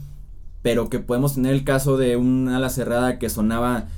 pero 0.63 0.89
que 0.91 0.99
podemos 0.99 1.35
tener 1.35 1.53
el 1.53 1.65
caso 1.65 1.97
de 1.97 2.17
un 2.17 2.49
ala 2.49 2.71
cerrada 2.71 3.19
que 3.19 3.31
sonaba 3.31 3.89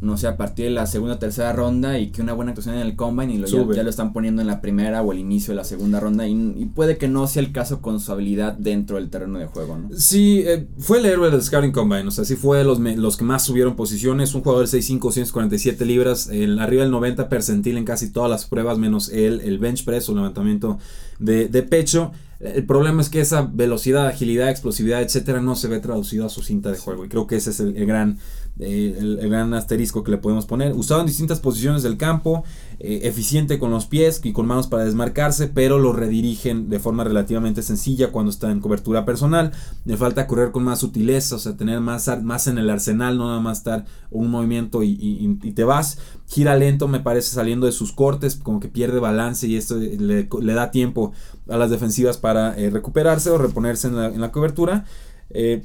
no 0.00 0.18
sé, 0.18 0.26
a 0.26 0.36
partir 0.36 0.66
de 0.66 0.72
la 0.72 0.86
segunda 0.86 1.14
o 1.14 1.18
tercera 1.18 1.54
ronda 1.54 1.98
y 1.98 2.10
que 2.10 2.20
una 2.20 2.34
buena 2.34 2.50
actuación 2.50 2.74
en 2.74 2.82
el 2.82 2.96
combine 2.96 3.32
y 3.34 3.38
lo, 3.38 3.72
ya, 3.72 3.82
lo 3.82 3.88
están 3.88 4.12
poniendo 4.12 4.42
en 4.42 4.48
la 4.48 4.60
primera 4.60 5.00
o 5.02 5.10
el 5.10 5.18
inicio 5.18 5.52
de 5.52 5.56
la 5.56 5.64
segunda 5.64 6.00
ronda 6.00 6.28
y, 6.28 6.66
puede 6.74 6.98
que 6.98 7.08
no 7.08 7.26
sea 7.26 7.42
el 7.42 7.52
caso 7.52 7.80
con 7.80 8.00
su 8.00 8.12
habilidad 8.12 8.52
dentro 8.54 8.96
del 8.96 9.08
terreno 9.08 9.38
de 9.38 9.46
juego, 9.46 9.78
¿no? 9.78 9.88
Sí, 9.96 10.42
eh, 10.44 10.66
fue 10.78 10.98
el 10.98 11.06
héroe 11.06 11.30
del 11.30 11.40
Scouting 11.40 11.72
Combine, 11.72 12.06
o 12.06 12.10
sea, 12.10 12.24
sí 12.26 12.36
fue 12.36 12.62
los, 12.64 12.78
los 12.78 13.16
que 13.16 13.24
más 13.24 13.44
subieron 13.44 13.74
posiciones, 13.74 14.34
un 14.34 14.42
jugador 14.42 14.68
de 14.68 14.78
6'5", 14.78 15.12
147 15.12 15.86
libras, 15.86 16.28
el, 16.28 16.58
arriba 16.58 16.82
del 16.82 16.90
90 16.90 17.30
percentil 17.30 17.78
en 17.78 17.84
casi 17.84 18.12
todas 18.12 18.30
las 18.30 18.44
pruebas, 18.44 18.76
menos 18.76 19.08
el, 19.08 19.40
el 19.40 19.58
bench 19.58 19.84
press 19.84 20.08
o 20.10 20.14
levantamiento 20.14 20.78
de, 21.18 21.48
de 21.48 21.62
pecho. 21.62 22.12
El 22.38 22.66
problema 22.66 23.00
es 23.00 23.08
que 23.08 23.20
esa 23.20 23.48
velocidad, 23.50 24.06
agilidad, 24.06 24.50
explosividad, 24.50 25.00
etcétera, 25.00 25.40
no 25.40 25.56
se 25.56 25.68
ve 25.68 25.80
traducido 25.80 26.26
a 26.26 26.28
su 26.28 26.42
cinta 26.42 26.70
de 26.70 26.76
juego. 26.76 27.06
Y 27.06 27.08
creo 27.08 27.26
que 27.26 27.36
ese 27.36 27.48
es 27.48 27.60
el 27.60 27.86
gran 27.86 28.18
eh, 28.58 28.96
el, 28.98 29.28
gran 29.28 29.52
asterisco 29.52 30.02
que 30.02 30.10
le 30.10 30.18
podemos 30.18 30.46
poner. 30.46 30.72
Usado 30.72 31.00
en 31.00 31.06
distintas 31.06 31.40
posiciones 31.40 31.82
del 31.82 31.96
campo, 31.96 32.44
eh, 32.78 33.00
eficiente 33.04 33.58
con 33.58 33.70
los 33.70 33.86
pies 33.86 34.20
y 34.24 34.32
con 34.32 34.46
manos 34.46 34.66
para 34.66 34.84
desmarcarse, 34.84 35.48
pero 35.48 35.78
lo 35.78 35.92
redirigen 35.92 36.70
de 36.70 36.78
forma 36.78 37.04
relativamente 37.04 37.62
sencilla 37.62 38.12
cuando 38.12 38.30
está 38.30 38.50
en 38.50 38.60
cobertura 38.60 39.04
personal. 39.04 39.52
Le 39.84 39.96
falta 39.96 40.26
correr 40.26 40.52
con 40.52 40.64
más 40.64 40.78
sutileza, 40.78 41.36
o 41.36 41.38
sea, 41.38 41.56
tener 41.56 41.80
más, 41.80 42.10
más 42.22 42.46
en 42.46 42.56
el 42.58 42.70
arsenal, 42.70 43.18
no 43.18 43.28
nada 43.28 43.40
más 43.40 43.58
estar 43.58 43.84
un 44.10 44.30
movimiento 44.30 44.82
y, 44.82 45.52
te 45.54 45.64
vas. 45.64 45.98
Gira 46.26 46.56
lento, 46.56 46.88
me 46.88 47.00
parece, 47.00 47.34
saliendo 47.34 47.66
de 47.66 47.72
sus 47.72 47.92
cortes, 47.92 48.36
como 48.36 48.60
que 48.60 48.68
pierde 48.68 48.98
balance 49.00 49.46
y 49.46 49.56
esto 49.56 49.76
le, 49.76 50.54
da 50.54 50.70
tiempo 50.70 51.12
a 51.48 51.56
las 51.56 51.70
defensivas 51.70 52.16
para 52.18 52.56
eh, 52.58 52.70
recuperarse 52.70 53.30
o 53.30 53.38
reponerse 53.38 53.88
en 53.88 53.96
la, 53.96 54.06
en 54.06 54.20
la 54.20 54.32
cobertura. 54.32 54.84
Eh, 55.30 55.62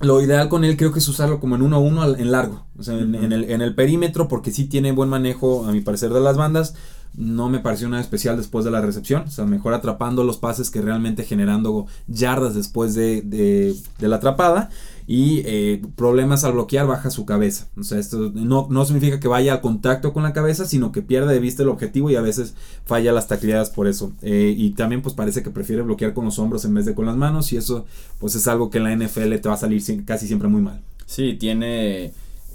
lo 0.00 0.20
ideal 0.20 0.48
con 0.48 0.64
él 0.64 0.76
creo 0.76 0.92
que 0.92 0.98
es 0.98 1.08
usarlo 1.08 1.40
como 1.40 1.56
en 1.56 1.62
1 1.62 1.76
a 1.76 1.78
1 1.78 2.16
en 2.16 2.30
largo, 2.30 2.66
o 2.78 2.82
sea, 2.82 2.98
en, 2.98 3.14
el, 3.14 3.50
en, 3.50 3.62
el, 3.62 3.74
perímetro, 3.74 4.28
porque 4.28 4.50
sí 4.50 4.66
tiene 4.66 4.92
buen 4.92 5.08
manejo, 5.08 5.66
a 5.66 5.72
mi 5.72 5.80
parecer, 5.80 6.12
de 6.12 6.20
las 6.20 6.36
bandas. 6.36 6.74
No 7.16 7.48
me 7.48 7.60
pareció 7.60 7.88
nada 7.88 8.02
especial 8.02 8.36
después 8.36 8.64
de 8.64 8.70
la 8.70 8.80
recepción, 8.80 9.22
o 9.26 9.30
sea, 9.30 9.44
mejor 9.44 9.74
atrapando 9.74 10.24
los 10.24 10.38
pases 10.38 10.70
que 10.70 10.82
realmente 10.82 11.24
generando 11.24 11.86
yardas 12.06 12.54
después 12.54 12.94
de, 12.94 13.22
de, 13.22 13.74
de 13.98 14.08
la 14.08 14.16
atrapada 14.16 14.70
y 15.06 15.42
eh, 15.44 15.82
problemas 15.96 16.44
al 16.44 16.52
bloquear 16.52 16.86
baja 16.86 17.10
su 17.10 17.26
cabeza. 17.26 17.68
O 17.76 17.82
sea, 17.82 17.98
esto 17.98 18.32
no, 18.34 18.66
no, 18.70 18.84
significa 18.84 19.20
que 19.20 19.28
vaya 19.28 19.54
a 19.54 19.60
contacto 19.60 20.12
con 20.12 20.22
la 20.22 20.32
cabeza, 20.32 20.64
sino 20.64 20.92
que 20.92 21.02
pierde 21.02 21.32
de 21.32 21.40
vista 21.40 21.62
el 21.62 21.68
objetivo 21.68 22.10
y 22.10 22.16
a 22.16 22.22
veces 22.22 22.54
falla 22.86 23.12
las 23.12 23.28
tacleadas 23.28 23.70
por 23.70 23.86
eso. 23.86 24.12
Eh, 24.22 24.54
y 24.56 24.70
también 24.70 25.02
pues 25.02 25.14
parece 25.14 25.42
que 25.42 25.50
prefiere 25.50 25.82
bloquear 25.82 26.14
con 26.14 26.24
los 26.24 26.38
hombros 26.38 26.64
en 26.64 26.74
vez 26.74 26.86
de 26.86 26.94
con 26.94 27.06
las 27.06 27.16
manos 27.16 27.52
y 27.52 27.56
eso 27.56 27.84
pues 28.18 28.34
es 28.34 28.48
algo 28.48 28.70
que 28.70 28.78
en 28.78 28.84
la 28.84 28.96
NFL 28.96 29.34
te 29.36 29.48
va 29.48 29.54
a 29.54 29.58
salir 29.58 29.82
casi 30.04 30.26
siempre 30.26 30.48
muy 30.48 30.62
mal. 30.62 30.80
Sí, 31.06 31.36
tiene 31.38 32.12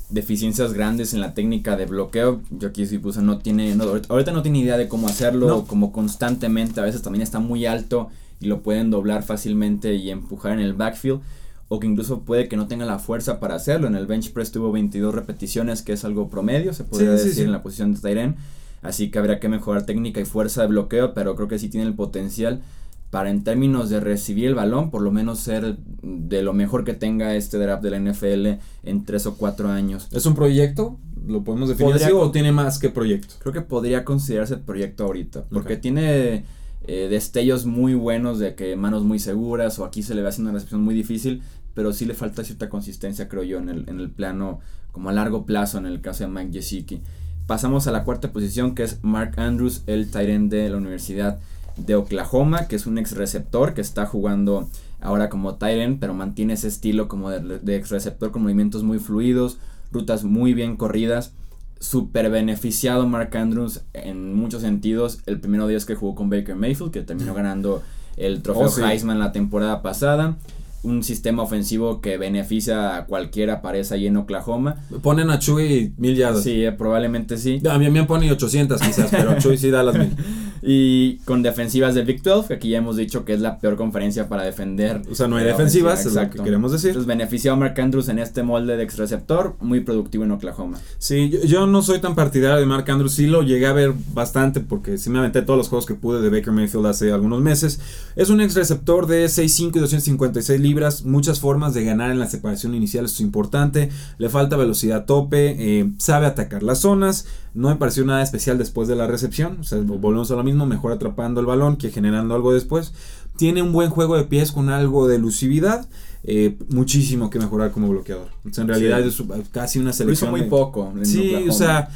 deficiencias 0.09 0.73
grandes 0.73 1.13
en 1.13 1.21
la 1.21 1.33
técnica 1.33 1.77
de 1.77 1.85
bloqueo. 1.85 2.41
Yo 2.49 2.69
aquí 2.69 2.85
sí 2.85 2.97
puse, 2.97 3.21
no 3.21 3.39
tiene, 3.39 3.75
ahorita 4.09 4.31
no 4.31 4.41
tiene 4.41 4.59
idea 4.59 4.77
de 4.77 4.87
cómo 4.87 5.07
hacerlo, 5.07 5.65
como 5.67 5.91
constantemente, 5.91 6.79
a 6.79 6.83
veces 6.83 7.01
también 7.01 7.21
está 7.21 7.39
muy 7.39 7.65
alto 7.65 8.09
y 8.39 8.47
lo 8.47 8.61
pueden 8.61 8.89
doblar 8.89 9.23
fácilmente 9.23 9.95
y 9.95 10.09
empujar 10.09 10.53
en 10.53 10.59
el 10.59 10.73
backfield 10.73 11.21
o 11.67 11.79
que 11.79 11.87
incluso 11.87 12.21
puede 12.21 12.47
que 12.47 12.57
no 12.57 12.67
tenga 12.67 12.85
la 12.85 12.97
fuerza 12.97 13.39
para 13.39 13.55
hacerlo. 13.55 13.87
En 13.87 13.95
el 13.95 14.07
bench 14.07 14.33
press 14.33 14.51
tuvo 14.51 14.71
22 14.71 15.13
repeticiones, 15.13 15.83
que 15.83 15.93
es 15.93 16.03
algo 16.03 16.29
promedio, 16.29 16.73
se 16.73 16.83
podría 16.83 17.11
decir, 17.11 17.45
en 17.45 17.51
la 17.51 17.61
posición 17.61 17.93
de 17.93 17.99
Tyren. 17.99 18.35
Así 18.81 19.11
que 19.11 19.19
habría 19.19 19.39
que 19.39 19.49
mejorar 19.49 19.85
técnica 19.85 20.19
y 20.19 20.25
fuerza 20.25 20.61
de 20.61 20.67
bloqueo, 20.67 21.13
pero 21.13 21.35
creo 21.35 21.47
que 21.47 21.59
sí 21.59 21.69
tiene 21.69 21.85
el 21.85 21.93
potencial 21.93 22.61
para 23.09 23.31
en 23.31 23.43
términos 23.43 23.89
de 23.89 23.99
recibir 23.99 24.45
el 24.45 24.55
balón, 24.55 24.91
por 24.91 25.01
lo 25.01 25.11
menos 25.11 25.39
ser 25.39 25.77
de 26.03 26.43
lo 26.43 26.53
mejor 26.53 26.83
que 26.83 26.93
tenga 26.93 27.35
este 27.35 27.57
draft 27.57 27.83
de 27.83 27.89
la 27.89 27.99
NFL 27.99 28.61
en 28.83 29.05
3 29.05 29.25
o 29.25 29.35
4 29.35 29.69
años. 29.69 30.07
¿Es 30.11 30.25
un 30.25 30.35
proyecto? 30.35 30.99
¿Lo 31.25 31.43
podemos 31.43 31.69
definir 31.69 31.95
así 31.95 32.11
o 32.11 32.31
tiene 32.31 32.51
más 32.51 32.77
que 32.77 32.89
proyecto? 32.89 33.35
Creo 33.39 33.53
que 33.53 33.61
podría 33.61 34.05
considerarse 34.05 34.57
proyecto 34.57 35.05
ahorita, 35.05 35.45
porque 35.49 35.77
tiene 35.77 36.45
eh, 36.85 37.07
destellos 37.09 37.65
muy 37.65 37.95
buenos 37.95 38.37
de 38.37 38.55
que 38.55 38.75
manos 38.75 39.03
muy 39.03 39.19
seguras 39.19 39.79
o 39.79 39.85
aquí 39.85 40.03
se 40.03 40.13
le 40.13 40.21
va 40.21 40.29
haciendo 40.29 40.51
una 40.51 40.57
recepción 40.57 40.81
muy 40.81 40.93
difícil, 40.93 41.41
pero 41.73 41.93
sí 41.93 42.05
le 42.05 42.13
falta 42.13 42.43
cierta 42.43 42.69
consistencia, 42.69 43.27
creo 43.27 43.43
yo, 43.43 43.57
en 43.57 43.69
el, 43.69 43.89
en 43.89 43.99
el 43.99 44.11
plano 44.11 44.59
como 44.91 45.09
a 45.09 45.13
largo 45.13 45.45
plazo 45.45 45.77
en 45.79 45.85
el 45.87 46.01
caso 46.01 46.25
de 46.25 46.29
Mike 46.29 46.53
Gesicki. 46.53 47.01
Pasamos 47.47 47.87
a 47.87 47.91
la 47.91 48.03
cuarta 48.03 48.31
posición 48.31 48.75
que 48.75 48.83
es 48.83 48.99
Mark 49.01 49.33
Andrews, 49.37 49.81
el 49.87 50.11
Tyrant 50.11 50.51
de 50.51 50.69
la 50.69 50.77
Universidad 50.77 51.39
de 51.85 51.95
Oklahoma, 51.95 52.67
que 52.67 52.75
es 52.75 52.85
un 52.85 52.97
ex 52.97 53.13
receptor 53.13 53.73
que 53.73 53.81
está 53.81 54.05
jugando 54.05 54.69
ahora 55.01 55.29
como 55.29 55.55
Tyrant, 55.55 55.99
pero 55.99 56.13
mantiene 56.13 56.53
ese 56.53 56.67
estilo 56.67 57.07
como 57.07 57.29
de, 57.29 57.59
de 57.59 57.75
ex 57.75 57.89
receptor 57.89 58.31
con 58.31 58.43
movimientos 58.43 58.83
muy 58.83 58.99
fluidos, 58.99 59.59
rutas 59.91 60.23
muy 60.23 60.53
bien 60.53 60.77
corridas. 60.77 61.33
Super 61.79 62.29
beneficiado 62.29 63.07
Mark 63.07 63.35
Andrews 63.37 63.81
en 63.93 64.33
muchos 64.33 64.61
sentidos. 64.61 65.19
El 65.25 65.39
primero 65.39 65.65
día 65.67 65.77
es 65.77 65.85
que 65.85 65.95
jugó 65.95 66.13
con 66.13 66.29
Baker 66.29 66.55
Mayfield, 66.55 66.91
que 66.91 67.01
terminó 67.01 67.33
ganando 67.33 67.81
el 68.17 68.41
trofeo 68.41 68.67
oh, 68.67 68.87
Heisman 68.87 69.17
la 69.17 69.31
temporada 69.31 69.81
pasada 69.81 70.37
un 70.81 71.03
sistema 71.03 71.43
ofensivo 71.43 71.99
que 71.99 72.17
beneficia 72.17 72.95
a 72.95 73.05
cualquiera 73.05 73.61
parece 73.61 73.95
ahí 73.95 74.07
en 74.07 74.17
Oklahoma. 74.17 74.77
Ponen 75.01 75.29
a 75.29 75.39
Chuy 75.39 75.93
mil 75.97 76.15
yardas. 76.15 76.43
Sí, 76.43 76.63
eh, 76.63 76.71
probablemente 76.71 77.37
sí. 77.37 77.61
A 77.69 77.77
mí 77.77 77.89
me 77.89 78.03
ponen 78.05 78.31
800 78.31 78.81
quizás, 78.81 79.09
pero 79.11 79.37
Chuy 79.39 79.57
sí 79.57 79.69
da 79.69 79.83
las 79.83 79.97
mil. 79.97 80.15
y 80.71 81.17
con 81.25 81.41
defensivas 81.41 81.95
de 81.95 82.03
Big 82.03 82.21
12, 82.21 82.47
que 82.47 82.53
aquí 82.53 82.69
ya 82.69 82.77
hemos 82.77 82.95
dicho 82.95 83.25
que 83.25 83.33
es 83.33 83.39
la 83.39 83.57
peor 83.57 83.75
conferencia 83.75 84.29
para 84.29 84.43
defender. 84.43 85.01
O 85.09 85.15
sea, 85.15 85.27
no 85.27 85.37
hay 85.37 85.43
defensivas, 85.43 86.05
es 86.05 86.13
lo 86.13 86.29
que 86.29 86.43
queremos 86.43 86.71
decir. 86.71 86.89
Entonces 86.89 87.07
benefició 87.07 87.53
a 87.53 87.55
Mark 87.55 87.73
Andrews 87.81 88.07
en 88.07 88.19
este 88.19 88.43
molde 88.43 88.77
de 88.77 88.83
ex 88.83 88.95
receptor, 88.97 89.55
muy 89.61 89.79
productivo 89.79 90.25
en 90.25 90.31
Oklahoma. 90.31 90.77
Sí, 90.99 91.31
yo, 91.47 91.65
no 91.65 91.81
soy 91.81 91.99
tan 92.01 92.13
partidario 92.13 92.59
de 92.59 92.67
Mark 92.67 92.85
Andrews, 92.87 93.13
sí 93.13 93.25
lo 93.25 93.41
llegué 93.41 93.65
a 93.65 93.73
ver 93.73 93.95
bastante 94.13 94.59
porque 94.59 94.99
sí 94.99 95.09
me 95.09 95.17
aventé 95.17 95.41
todos 95.41 95.57
los 95.57 95.69
juegos 95.69 95.87
que 95.87 95.95
pude 95.95 96.21
de 96.21 96.29
Baker 96.29 96.53
Mayfield 96.53 96.85
hace 96.85 97.11
algunos 97.11 97.41
meses. 97.41 97.79
Es 98.15 98.29
un 98.29 98.39
ex 98.39 98.53
receptor 98.53 99.07
de 99.07 99.25
6'5 99.25 99.75
y 99.75 99.79
256 99.79 100.61
libras, 100.61 101.03
muchas 101.03 101.39
formas 101.39 101.73
de 101.73 101.83
ganar 101.83 102.11
en 102.11 102.19
la 102.19 102.27
separación 102.27 102.75
inicial, 102.75 103.05
eso 103.05 103.15
es 103.15 103.21
importante. 103.21 103.89
Le 104.19 104.29
falta 104.29 104.55
velocidad 104.55 105.05
tope, 105.05 105.55
eh, 105.57 105.89
sabe 105.97 106.27
atacar 106.27 106.61
las 106.61 106.77
zonas. 106.77 107.25
No 107.55 107.69
me 107.69 107.75
pareció 107.75 108.05
nada 108.05 108.21
especial 108.21 108.57
después 108.59 108.87
de 108.87 108.95
la 108.95 109.07
recepción. 109.07 109.57
O 109.59 109.63
sea, 109.63 109.79
volvemos 109.79 110.29
a 110.29 110.35
lo 110.35 110.43
mismo, 110.43 110.58
mejor 110.65 110.91
atrapando 110.91 111.39
el 111.39 111.45
balón 111.45 111.77
que 111.77 111.91
generando 111.91 112.35
algo 112.35 112.53
después. 112.53 112.93
Tiene 113.37 113.61
un 113.61 113.71
buen 113.71 113.89
juego 113.89 114.17
de 114.17 114.25
pies 114.25 114.51
con 114.51 114.69
algo 114.69 115.07
de 115.07 115.15
elusividad. 115.15 115.87
Eh, 116.23 116.57
muchísimo 116.69 117.29
que 117.29 117.39
mejorar 117.39 117.71
como 117.71 117.89
bloqueador. 117.89 118.27
O 118.49 118.53
sea, 118.53 118.63
en 118.63 118.67
realidad 118.67 118.99
es 118.99 119.21
casi 119.51 119.79
una 119.79 119.93
selección. 119.93 120.31
muy 120.31 120.43
poco. 120.43 120.93
sí, 121.03 121.33
o 121.47 121.53
sea. 121.53 121.89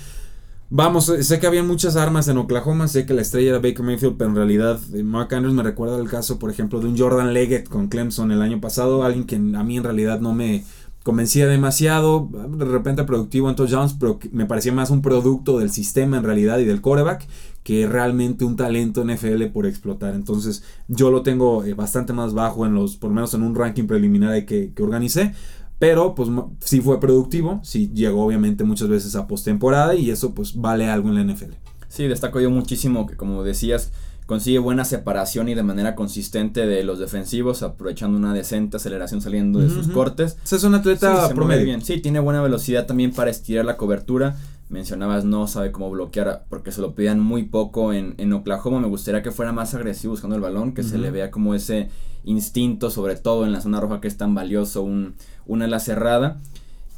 Vamos, 0.76 1.14
sé 1.22 1.40
que 1.40 1.46
había 1.46 1.62
muchas 1.62 1.96
armas 1.96 2.28
en 2.30 2.38
Oklahoma, 2.40 2.88
sé 2.88 3.06
que 3.06 3.14
la 3.14 3.22
estrella 3.22 3.50
era 3.50 3.60
Baker 3.60 3.84
Mayfield, 3.84 4.18
pero 4.18 4.32
en 4.32 4.36
realidad 4.36 4.80
eh, 4.92 5.04
Mark 5.04 5.32
Andrews 5.32 5.54
me 5.54 5.62
recuerda 5.62 6.00
el 6.00 6.10
caso, 6.10 6.40
por 6.40 6.50
ejemplo, 6.50 6.80
de 6.80 6.88
un 6.88 6.98
Jordan 6.98 7.32
Leggett 7.32 7.70
con 7.70 7.90
Clemson 7.90 8.32
el 8.32 8.42
año 8.42 8.60
pasado, 8.60 9.04
alguien 9.04 9.26
que 9.26 9.36
a 9.36 9.64
mí 9.64 9.78
en 9.78 9.84
realidad 9.84 10.20
no 10.20 10.34
me 10.34 10.64
convencía 11.04 11.48
demasiado, 11.48 12.30
de 12.32 12.66
repente 12.66 13.04
productivo 13.04 13.50
en 13.50 13.56
touchdowns, 13.56 13.94
pero 13.94 14.20
me 14.32 14.46
parecía 14.46 14.72
más 14.72 14.90
un 14.90 15.02
producto 15.02 15.60
del 15.60 15.70
sistema 15.70 16.18
en 16.18 16.24
realidad 16.24 16.60
y 16.60 16.66
del 16.66 16.82
quarterback 16.82 17.28
que 17.64 17.88
realmente 17.88 18.46
un 18.46 18.56
talento 18.56 19.04
NFL 19.04 19.46
por 19.54 19.66
explotar. 19.66 20.16
Entonces 20.16 20.64
yo 20.88 21.12
lo 21.12 21.22
tengo 21.22 21.64
eh, 21.66 21.74
bastante 21.74 22.14
más 22.14 22.34
bajo 22.34 22.66
en 22.66 22.74
los, 22.74 22.98
por 22.98 23.10
lo 23.10 23.16
menos 23.16 23.34
en 23.34 23.44
un 23.44 23.56
ranking 23.56 23.86
preliminar 23.86 24.46
que, 24.46 24.72
que 24.74 24.84
organicé. 24.84 25.34
Pero 25.80 26.16
pues 26.16 26.30
sí 26.60 26.80
fue 26.80 27.02
productivo, 27.02 27.60
sí 27.64 27.92
llegó 27.94 28.26
obviamente 28.26 28.64
muchas 28.64 28.88
veces 28.88 29.16
a 29.16 29.28
postemporada 29.28 29.96
y 29.96 30.12
eso 30.12 30.34
pues 30.34 30.56
vale 30.56 30.90
algo 30.90 31.10
en 31.10 31.16
la 31.16 31.34
NFL. 31.34 31.54
Sí, 31.90 32.08
destaco 32.08 32.40
yo 32.40 32.50
muchísimo 32.50 33.06
que 33.06 33.18
como 33.18 33.44
decías, 33.44 33.92
consigue 34.26 34.60
buena 34.60 34.86
separación 34.86 35.50
y 35.50 35.56
de 35.56 35.64
manera 35.64 35.96
consistente 35.96 36.66
de 36.66 36.84
los 36.84 37.00
defensivos, 37.00 37.64
aprovechando 37.64 38.18
una 38.18 38.34
decente 38.34 38.78
aceleración 38.78 39.22
saliendo 39.22 39.60
de 39.60 39.70
sus 39.70 39.88
cortes. 39.88 40.38
es 40.50 40.64
un 40.64 40.76
atleta 40.76 41.30
promedio. 41.30 41.66
Bien. 41.66 41.82
Sí, 41.82 42.00
tiene 42.00 42.20
buena 42.20 42.42
velocidad 42.42 42.86
también 42.86 43.12
para 43.12 43.32
estirar 43.32 43.66
la 43.66 43.78
cobertura. 43.78 44.36
Mencionabas 44.70 45.24
no 45.24 45.48
sabe 45.48 45.72
cómo 45.72 45.92
bloquear 45.92 46.46
porque 46.50 46.72
se 46.72 46.82
lo 46.82 46.96
pedían 46.96 47.20
muy 47.20 47.44
poco 47.44 47.94
en, 47.94 48.16
en 48.18 48.34
Oklahoma. 48.34 48.80
Me 48.80 48.88
gustaría 48.88 49.22
que 49.22 49.32
fuera 49.32 49.52
más 49.52 49.74
agresivo 49.76 50.12
buscando 50.12 50.36
el 50.36 50.42
balón, 50.42 50.74
que 50.74 50.84
se 50.84 50.98
le 50.98 51.12
vea 51.12 51.30
como 51.30 51.54
ese 51.54 51.90
instinto, 52.24 52.90
sobre 52.90 53.16
todo 53.16 53.46
en 53.46 53.52
la 53.52 53.62
zona 53.62 53.80
roja 53.80 54.02
que 54.02 54.08
es 54.08 54.18
tan 54.18 54.34
valioso, 54.34 54.82
un, 54.82 55.16
una 55.46 55.66
ala 55.66 55.80
cerrada. 55.80 56.40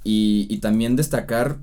Y, 0.03 0.59
también 0.59 0.95
destacar 0.95 1.57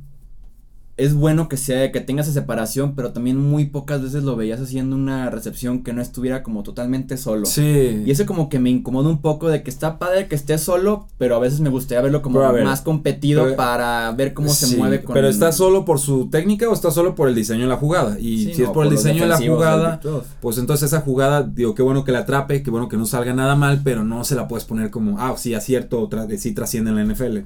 es 1.02 1.14
bueno 1.14 1.48
que 1.48 1.56
sea 1.56 1.90
que 1.90 2.00
tenga 2.00 2.22
esa 2.22 2.32
separación, 2.32 2.94
pero 2.94 3.12
también 3.12 3.36
muy 3.36 3.66
pocas 3.66 4.00
veces 4.00 4.22
lo 4.22 4.36
veías 4.36 4.60
haciendo 4.60 4.94
una 4.94 5.30
recepción 5.30 5.82
que 5.82 5.92
no 5.92 6.00
estuviera 6.00 6.44
como 6.44 6.62
totalmente 6.62 7.16
solo. 7.16 7.44
Sí. 7.46 8.04
Y 8.06 8.10
eso 8.10 8.24
como 8.24 8.48
que 8.48 8.60
me 8.60 8.70
incomoda 8.70 9.08
un 9.08 9.20
poco 9.20 9.48
de 9.48 9.64
que 9.64 9.70
está 9.70 9.98
padre 9.98 10.28
que 10.28 10.36
esté 10.36 10.56
solo, 10.58 11.08
pero 11.18 11.34
a 11.34 11.40
veces 11.40 11.58
me 11.58 11.70
gustaría 11.70 12.02
verlo 12.02 12.22
como 12.22 12.40
más 12.40 12.82
competido 12.82 13.56
para 13.56 14.12
ver 14.12 14.32
cómo 14.32 14.50
se 14.50 14.76
mueve 14.76 15.02
con 15.02 15.14
Pero 15.14 15.28
está 15.28 15.50
solo 15.50 15.84
por 15.84 15.98
su 15.98 16.30
técnica 16.30 16.68
o 16.68 16.72
está 16.72 16.92
solo 16.92 17.16
por 17.16 17.28
el 17.28 17.34
diseño 17.34 17.62
de 17.62 17.68
la 17.68 17.76
jugada? 17.76 18.18
Y 18.20 18.54
si 18.54 18.62
es 18.62 18.70
por, 18.70 18.84
el 18.84 18.92
diseño 18.92 19.22
de 19.22 19.28
la 19.28 19.38
jugada, 19.38 20.00
pues 20.40 20.58
entonces 20.58 20.86
esa 20.86 21.00
jugada, 21.00 21.42
digo, 21.42 21.74
qué 21.74 21.82
bueno 21.82 22.04
que 22.04 22.12
la 22.12 22.20
atrape, 22.20 22.62
qué 22.62 22.70
bueno 22.70 22.88
que 22.88 22.96
no 22.96 23.06
salga 23.06 23.34
nada 23.34 23.56
mal, 23.56 23.80
pero 23.82 24.04
no 24.04 24.24
se 24.24 24.36
la 24.36 24.46
puedes 24.46 24.64
poner 24.64 24.90
como, 24.90 25.18
ah, 25.18 25.34
sí, 25.36 25.54
acierto, 25.54 26.06
tra 26.08 26.28
sí 26.38 26.52
trasciende 26.52 26.90
en 26.90 26.96
la 26.96 27.12
NFL. 27.12 27.38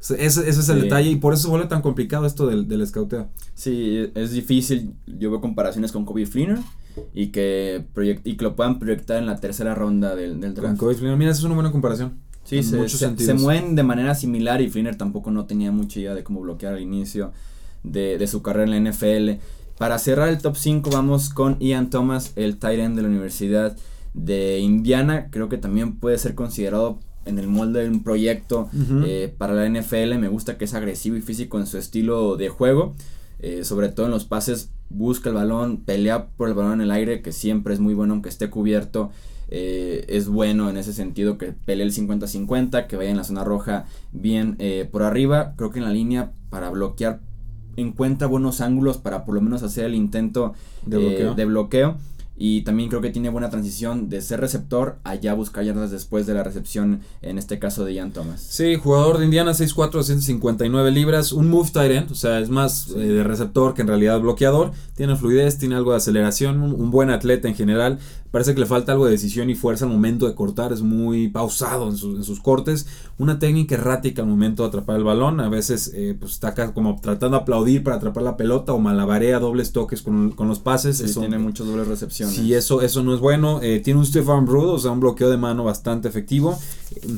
Ese, 0.00 0.48
ese 0.48 0.48
es 0.48 0.68
el 0.70 0.80
detalle 0.82 1.10
y 1.10 1.16
por 1.16 1.34
eso 1.34 1.42
se 1.42 1.48
vuelve 1.48 1.66
tan 1.66 1.82
complicado 1.82 2.24
esto 2.24 2.46
del, 2.46 2.66
del 2.66 2.86
scouteo. 2.86 3.28
Sí, 3.54 4.10
es 4.14 4.32
difícil. 4.32 4.94
Yo 5.06 5.30
veo 5.30 5.40
comparaciones 5.42 5.92
con 5.92 6.06
Kobe 6.06 6.24
Fleener 6.24 6.58
y 7.12 7.28
que, 7.28 7.84
y 8.24 8.36
que 8.36 8.44
lo 8.44 8.56
puedan 8.56 8.78
proyectar 8.78 9.18
en 9.18 9.26
la 9.26 9.36
tercera 9.36 9.74
ronda 9.74 10.16
del, 10.16 10.40
del 10.40 10.54
draft. 10.54 10.78
Con 10.78 10.88
Kobe 10.88 10.94
Fleener, 10.94 11.18
mira, 11.18 11.30
esa 11.30 11.40
es 11.40 11.44
una 11.44 11.54
buena 11.54 11.70
comparación. 11.70 12.18
Sí, 12.44 12.62
se, 12.62 12.88
se, 12.88 13.34
mueven 13.34 13.76
de 13.76 13.82
manera 13.82 14.14
similar 14.14 14.62
y 14.62 14.70
Fleener 14.70 14.96
tampoco 14.96 15.30
no 15.30 15.44
tenía 15.44 15.70
mucha 15.70 16.00
idea 16.00 16.14
de 16.14 16.24
cómo 16.24 16.40
bloquear 16.40 16.74
al 16.74 16.80
inicio 16.80 17.32
de, 17.84 18.16
de 18.16 18.26
su 18.26 18.42
carrera 18.42 18.74
en 18.74 18.84
la 18.84 18.90
NFL. 18.90 19.40
Para 19.78 19.98
cerrar 19.98 20.30
el 20.30 20.38
top 20.38 20.56
5 20.56 20.90
vamos 20.90 21.28
con 21.28 21.58
Ian 21.60 21.90
Thomas, 21.90 22.32
el 22.36 22.56
tight 22.58 22.80
end 22.80 22.96
de 22.96 23.02
la 23.02 23.08
Universidad 23.08 23.76
de 24.14 24.58
Indiana. 24.58 25.28
Creo 25.30 25.48
que 25.48 25.58
también 25.58 25.96
puede 25.96 26.18
ser 26.18 26.34
considerado 26.34 26.98
en 27.30 27.38
el 27.38 27.48
molde 27.48 27.82
de 27.82 27.88
un 27.88 28.02
proyecto 28.02 28.68
eh, 29.04 29.32
para 29.38 29.54
la 29.54 29.68
NFL. 29.68 30.18
Me 30.18 30.28
gusta 30.28 30.58
que 30.58 30.66
es 30.66 30.74
agresivo 30.74 31.16
y 31.16 31.22
físico 31.22 31.58
en 31.58 31.66
su 31.66 31.78
estilo 31.78 32.36
de 32.36 32.48
juego. 32.48 32.94
Eh, 33.38 33.64
sobre 33.64 33.88
todo 33.88 34.06
en 34.06 34.12
los 34.12 34.26
pases, 34.26 34.70
busca 34.90 35.30
el 35.30 35.36
balón, 35.36 35.78
pelea 35.78 36.26
por 36.36 36.48
el 36.48 36.54
balón 36.54 36.74
en 36.74 36.80
el 36.82 36.90
aire, 36.90 37.22
que 37.22 37.32
siempre 37.32 37.72
es 37.72 37.80
muy 37.80 37.94
bueno 37.94 38.12
aunque 38.14 38.28
esté 38.28 38.50
cubierto. 38.50 39.10
Eh, 39.48 40.04
es 40.08 40.28
bueno 40.28 40.68
en 40.68 40.76
ese 40.76 40.92
sentido 40.92 41.38
que 41.38 41.52
pelee 41.52 41.84
el 41.84 41.92
50-50, 41.92 42.86
que 42.86 42.96
vaya 42.96 43.10
en 43.10 43.16
la 43.16 43.24
zona 43.24 43.42
roja 43.42 43.86
bien 44.12 44.58
por 44.90 45.02
arriba. 45.02 45.54
Creo 45.56 45.70
que 45.70 45.78
en 45.78 45.86
la 45.86 45.92
línea 45.92 46.32
para 46.50 46.68
bloquear 46.70 47.20
encuentra 47.76 48.26
buenos 48.26 48.60
ángulos 48.60 48.98
para 48.98 49.24
por 49.24 49.34
lo 49.34 49.40
menos 49.40 49.62
hacer 49.62 49.86
el 49.86 49.94
intento 49.94 50.54
de 50.84 51.44
bloqueo. 51.46 51.96
Y 52.42 52.62
también 52.62 52.88
creo 52.88 53.02
que 53.02 53.10
tiene 53.10 53.28
buena 53.28 53.50
transición 53.50 54.08
de 54.08 54.22
ser 54.22 54.40
receptor 54.40 54.96
a 55.04 55.14
ya 55.14 55.34
buscar 55.34 55.62
yardas 55.62 55.90
después 55.90 56.26
de 56.26 56.32
la 56.32 56.42
recepción, 56.42 57.02
en 57.20 57.36
este 57.36 57.58
caso 57.58 57.84
de 57.84 57.92
Ian 57.92 58.12
Thomas. 58.12 58.40
Sí, 58.40 58.76
jugador 58.76 59.18
de 59.18 59.26
Indiana, 59.26 59.50
6'4, 59.50 60.02
159 60.02 60.90
libras, 60.90 61.32
un 61.32 61.50
move 61.50 61.68
tight 61.70 61.92
end, 61.92 62.10
o 62.10 62.14
sea, 62.14 62.40
es 62.40 62.48
más 62.48 62.88
eh, 62.96 62.98
de 62.98 63.24
receptor 63.24 63.74
que 63.74 63.82
en 63.82 63.88
realidad 63.88 64.18
bloqueador. 64.20 64.72
Tiene 64.96 65.16
fluidez, 65.16 65.58
tiene 65.58 65.74
algo 65.74 65.90
de 65.90 65.98
aceleración, 65.98 66.62
un 66.62 66.90
buen 66.90 67.10
atleta 67.10 67.46
en 67.46 67.54
general. 67.54 67.98
Parece 68.30 68.54
que 68.54 68.60
le 68.60 68.66
falta 68.66 68.92
algo 68.92 69.06
de 69.06 69.12
decisión 69.12 69.50
y 69.50 69.56
fuerza 69.56 69.86
al 69.86 69.90
momento 69.90 70.28
de 70.28 70.36
cortar. 70.36 70.72
Es 70.72 70.82
muy 70.82 71.28
pausado 71.28 71.88
en, 71.88 71.96
sus 71.96 72.40
cortes. 72.40 72.86
Una 73.18 73.40
técnica 73.40 73.74
errática 73.74 74.22
al 74.22 74.28
momento 74.28 74.62
de 74.62 74.68
atrapar 74.68 74.96
el 74.96 75.04
balón. 75.04 75.40
A 75.40 75.48
veces 75.48 75.90
eh, 75.94 76.16
pues 76.18 76.32
está 76.32 76.48
acá 76.48 76.72
como 76.72 77.00
tratando 77.00 77.36
de 77.36 77.42
aplaudir 77.42 77.82
para 77.82 77.96
atrapar 77.96 78.22
la 78.22 78.36
pelota 78.36 78.72
o 78.72 78.78
malabarea 78.78 79.40
dobles 79.40 79.72
toques 79.72 80.02
con, 80.02 80.34
los 80.38 80.60
pases. 80.60 80.98
Sí, 80.98 81.12
tiene 81.18 81.38
muchas 81.38 81.66
dobles 81.66 81.88
recepciones. 81.88 82.29
Sí, 82.30 82.54
eso, 82.54 82.82
eso 82.82 83.02
no 83.02 83.14
es 83.14 83.20
bueno. 83.20 83.60
Eh, 83.62 83.80
tiene 83.80 84.00
un 84.00 84.06
stiff 84.06 84.28
arm 84.28 84.48
o 84.48 84.78
sea, 84.78 84.90
un 84.90 85.00
bloqueo 85.00 85.30
de 85.30 85.36
mano 85.36 85.64
bastante 85.64 86.08
efectivo. 86.08 86.58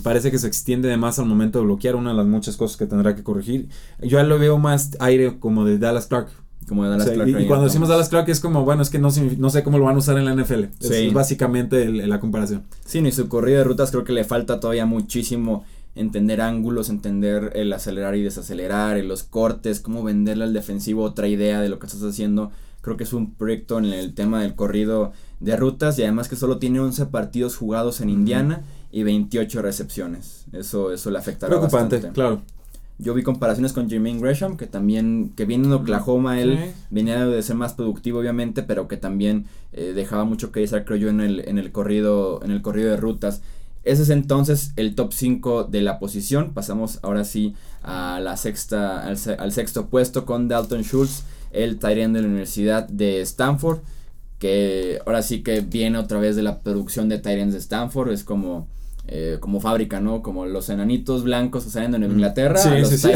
parece 0.02 0.30
que 0.30 0.38
se 0.38 0.46
extiende 0.46 0.88
de 0.88 0.96
más 0.96 1.18
al 1.18 1.26
momento 1.26 1.58
de 1.58 1.64
bloquear. 1.64 1.96
Una 1.96 2.10
de 2.10 2.16
las 2.16 2.26
muchas 2.26 2.56
cosas 2.56 2.76
que 2.76 2.86
tendrá 2.86 3.14
que 3.14 3.22
corregir. 3.22 3.68
Yo 4.02 4.22
lo 4.22 4.38
veo 4.38 4.58
más 4.58 4.96
aire 5.00 5.38
como 5.38 5.64
de 5.64 5.78
Dallas 5.78 6.06
Clark 6.06 6.28
como 6.66 6.88
Dallas 6.88 7.10
Clark. 7.10 7.28
Y, 7.28 7.46
cuando 7.46 7.66
decimos 7.66 7.88
Dallas 7.88 8.08
Clark 8.08 8.28
es 8.28 8.40
como, 8.40 8.64
bueno, 8.64 8.82
es 8.82 8.90
que 8.90 8.98
no, 8.98 9.08
no 9.38 9.50
sé 9.50 9.62
cómo 9.62 9.78
lo 9.78 9.84
van 9.84 9.96
a 9.96 9.98
usar 9.98 10.16
en 10.16 10.24
la 10.24 10.34
NFL. 10.34 10.64
Es, 10.80 11.12
básicamente 11.12 11.88
la 11.88 12.20
comparación. 12.20 12.62
Sí, 12.84 13.00
y 13.00 13.12
su 13.12 13.28
corrida 13.28 13.58
de 13.58 13.64
rutas 13.64 13.90
creo 13.90 14.04
que 14.04 14.12
le 14.12 14.24
falta 14.24 14.60
todavía 14.60 14.86
muchísimo 14.86 15.64
entender 15.94 16.40
ángulos, 16.40 16.88
entender 16.88 17.52
el 17.54 17.72
acelerar 17.72 18.16
y 18.16 18.22
desacelerar, 18.22 18.96
los 19.04 19.24
cortes, 19.24 19.80
cómo 19.80 20.02
venderle 20.02 20.44
al 20.44 20.52
defensivo 20.52 21.02
otra 21.02 21.28
idea 21.28 21.60
de 21.60 21.68
lo 21.68 21.78
que 21.78 21.86
estás 21.86 22.02
haciendo. 22.02 22.50
Creo 22.82 22.96
que 22.96 23.04
es 23.04 23.12
un 23.12 23.34
proyecto 23.34 23.78
en 23.78 23.86
el 23.86 24.14
tema 24.14 24.42
del 24.42 24.54
corrido 24.54 25.12
de 25.40 25.56
rutas 25.56 25.98
y 25.98 26.02
además 26.02 26.28
que 26.28 26.36
solo 26.36 26.58
tiene 26.58 26.80
11 26.80 27.06
partidos 27.06 27.56
jugados 27.56 28.00
en 28.00 28.10
Indiana 28.10 28.62
y 28.90 29.02
28 29.02 29.62
recepciones. 29.62 30.44
Eso, 30.52 30.92
eso 30.92 31.10
le 31.10 31.18
afectará 31.18 31.56
Preocupante, 31.56 32.00
claro. 32.12 32.42
Yo 32.98 33.14
vi 33.14 33.22
comparaciones 33.22 33.72
con 33.72 33.88
Jermaine 33.88 34.20
Gresham, 34.20 34.56
que 34.56 34.66
también, 34.66 35.32
que 35.34 35.44
viene 35.44 35.66
en 35.66 35.72
Oklahoma, 35.72 36.40
él 36.40 36.72
venía 36.90 37.24
de 37.26 37.42
ser 37.42 37.56
más 37.56 37.72
productivo, 37.72 38.20
obviamente, 38.20 38.62
pero 38.62 38.86
que 38.86 38.96
también 38.96 39.46
eh, 39.72 39.92
dejaba 39.94 40.24
mucho 40.24 40.52
que 40.52 40.60
desear, 40.60 40.84
creo 40.84 40.98
yo, 40.98 41.08
en 41.08 41.20
el, 41.20 41.40
en 41.48 41.58
el 41.58 41.72
corrido, 41.72 42.40
en 42.44 42.52
el 42.52 42.62
corrido 42.62 42.90
de 42.90 42.98
rutas. 42.98 43.42
Ese 43.84 44.02
es 44.02 44.10
entonces 44.10 44.72
el 44.76 44.94
top 44.94 45.12
5 45.12 45.64
de 45.64 45.80
la 45.80 45.98
posición. 45.98 46.52
Pasamos 46.54 47.00
ahora 47.02 47.24
sí 47.24 47.54
a 47.82 48.20
la 48.20 48.36
sexta, 48.36 49.04
al, 49.06 49.52
sexto 49.52 49.86
puesto 49.86 50.24
con 50.24 50.46
Dalton 50.46 50.82
Schultz, 50.82 51.24
el 51.52 51.78
Tyrant 51.78 52.14
de 52.14 52.22
la 52.22 52.28
Universidad 52.28 52.88
de 52.88 53.20
Stanford. 53.20 53.80
Que 54.38 54.98
ahora 55.06 55.22
sí 55.22 55.42
que 55.42 55.60
viene 55.60 55.98
otra 55.98 56.18
vez 56.18 56.34
de 56.34 56.42
la 56.42 56.60
producción 56.60 57.08
de 57.08 57.18
Tyrants 57.18 57.52
de 57.54 57.60
Stanford. 57.60 58.10
Es 58.10 58.24
como 58.24 58.66
eh, 59.08 59.38
como 59.40 59.60
fábrica, 59.60 60.00
¿no? 60.00 60.22
Como 60.22 60.46
los 60.46 60.68
enanitos 60.68 61.24
blancos 61.24 61.64
que 61.64 61.70
salen 61.70 61.90
de 61.90 62.06
Inglaterra, 62.06 62.56
sí, 62.56 62.68
los, 62.78 62.88
sí, 62.88 63.08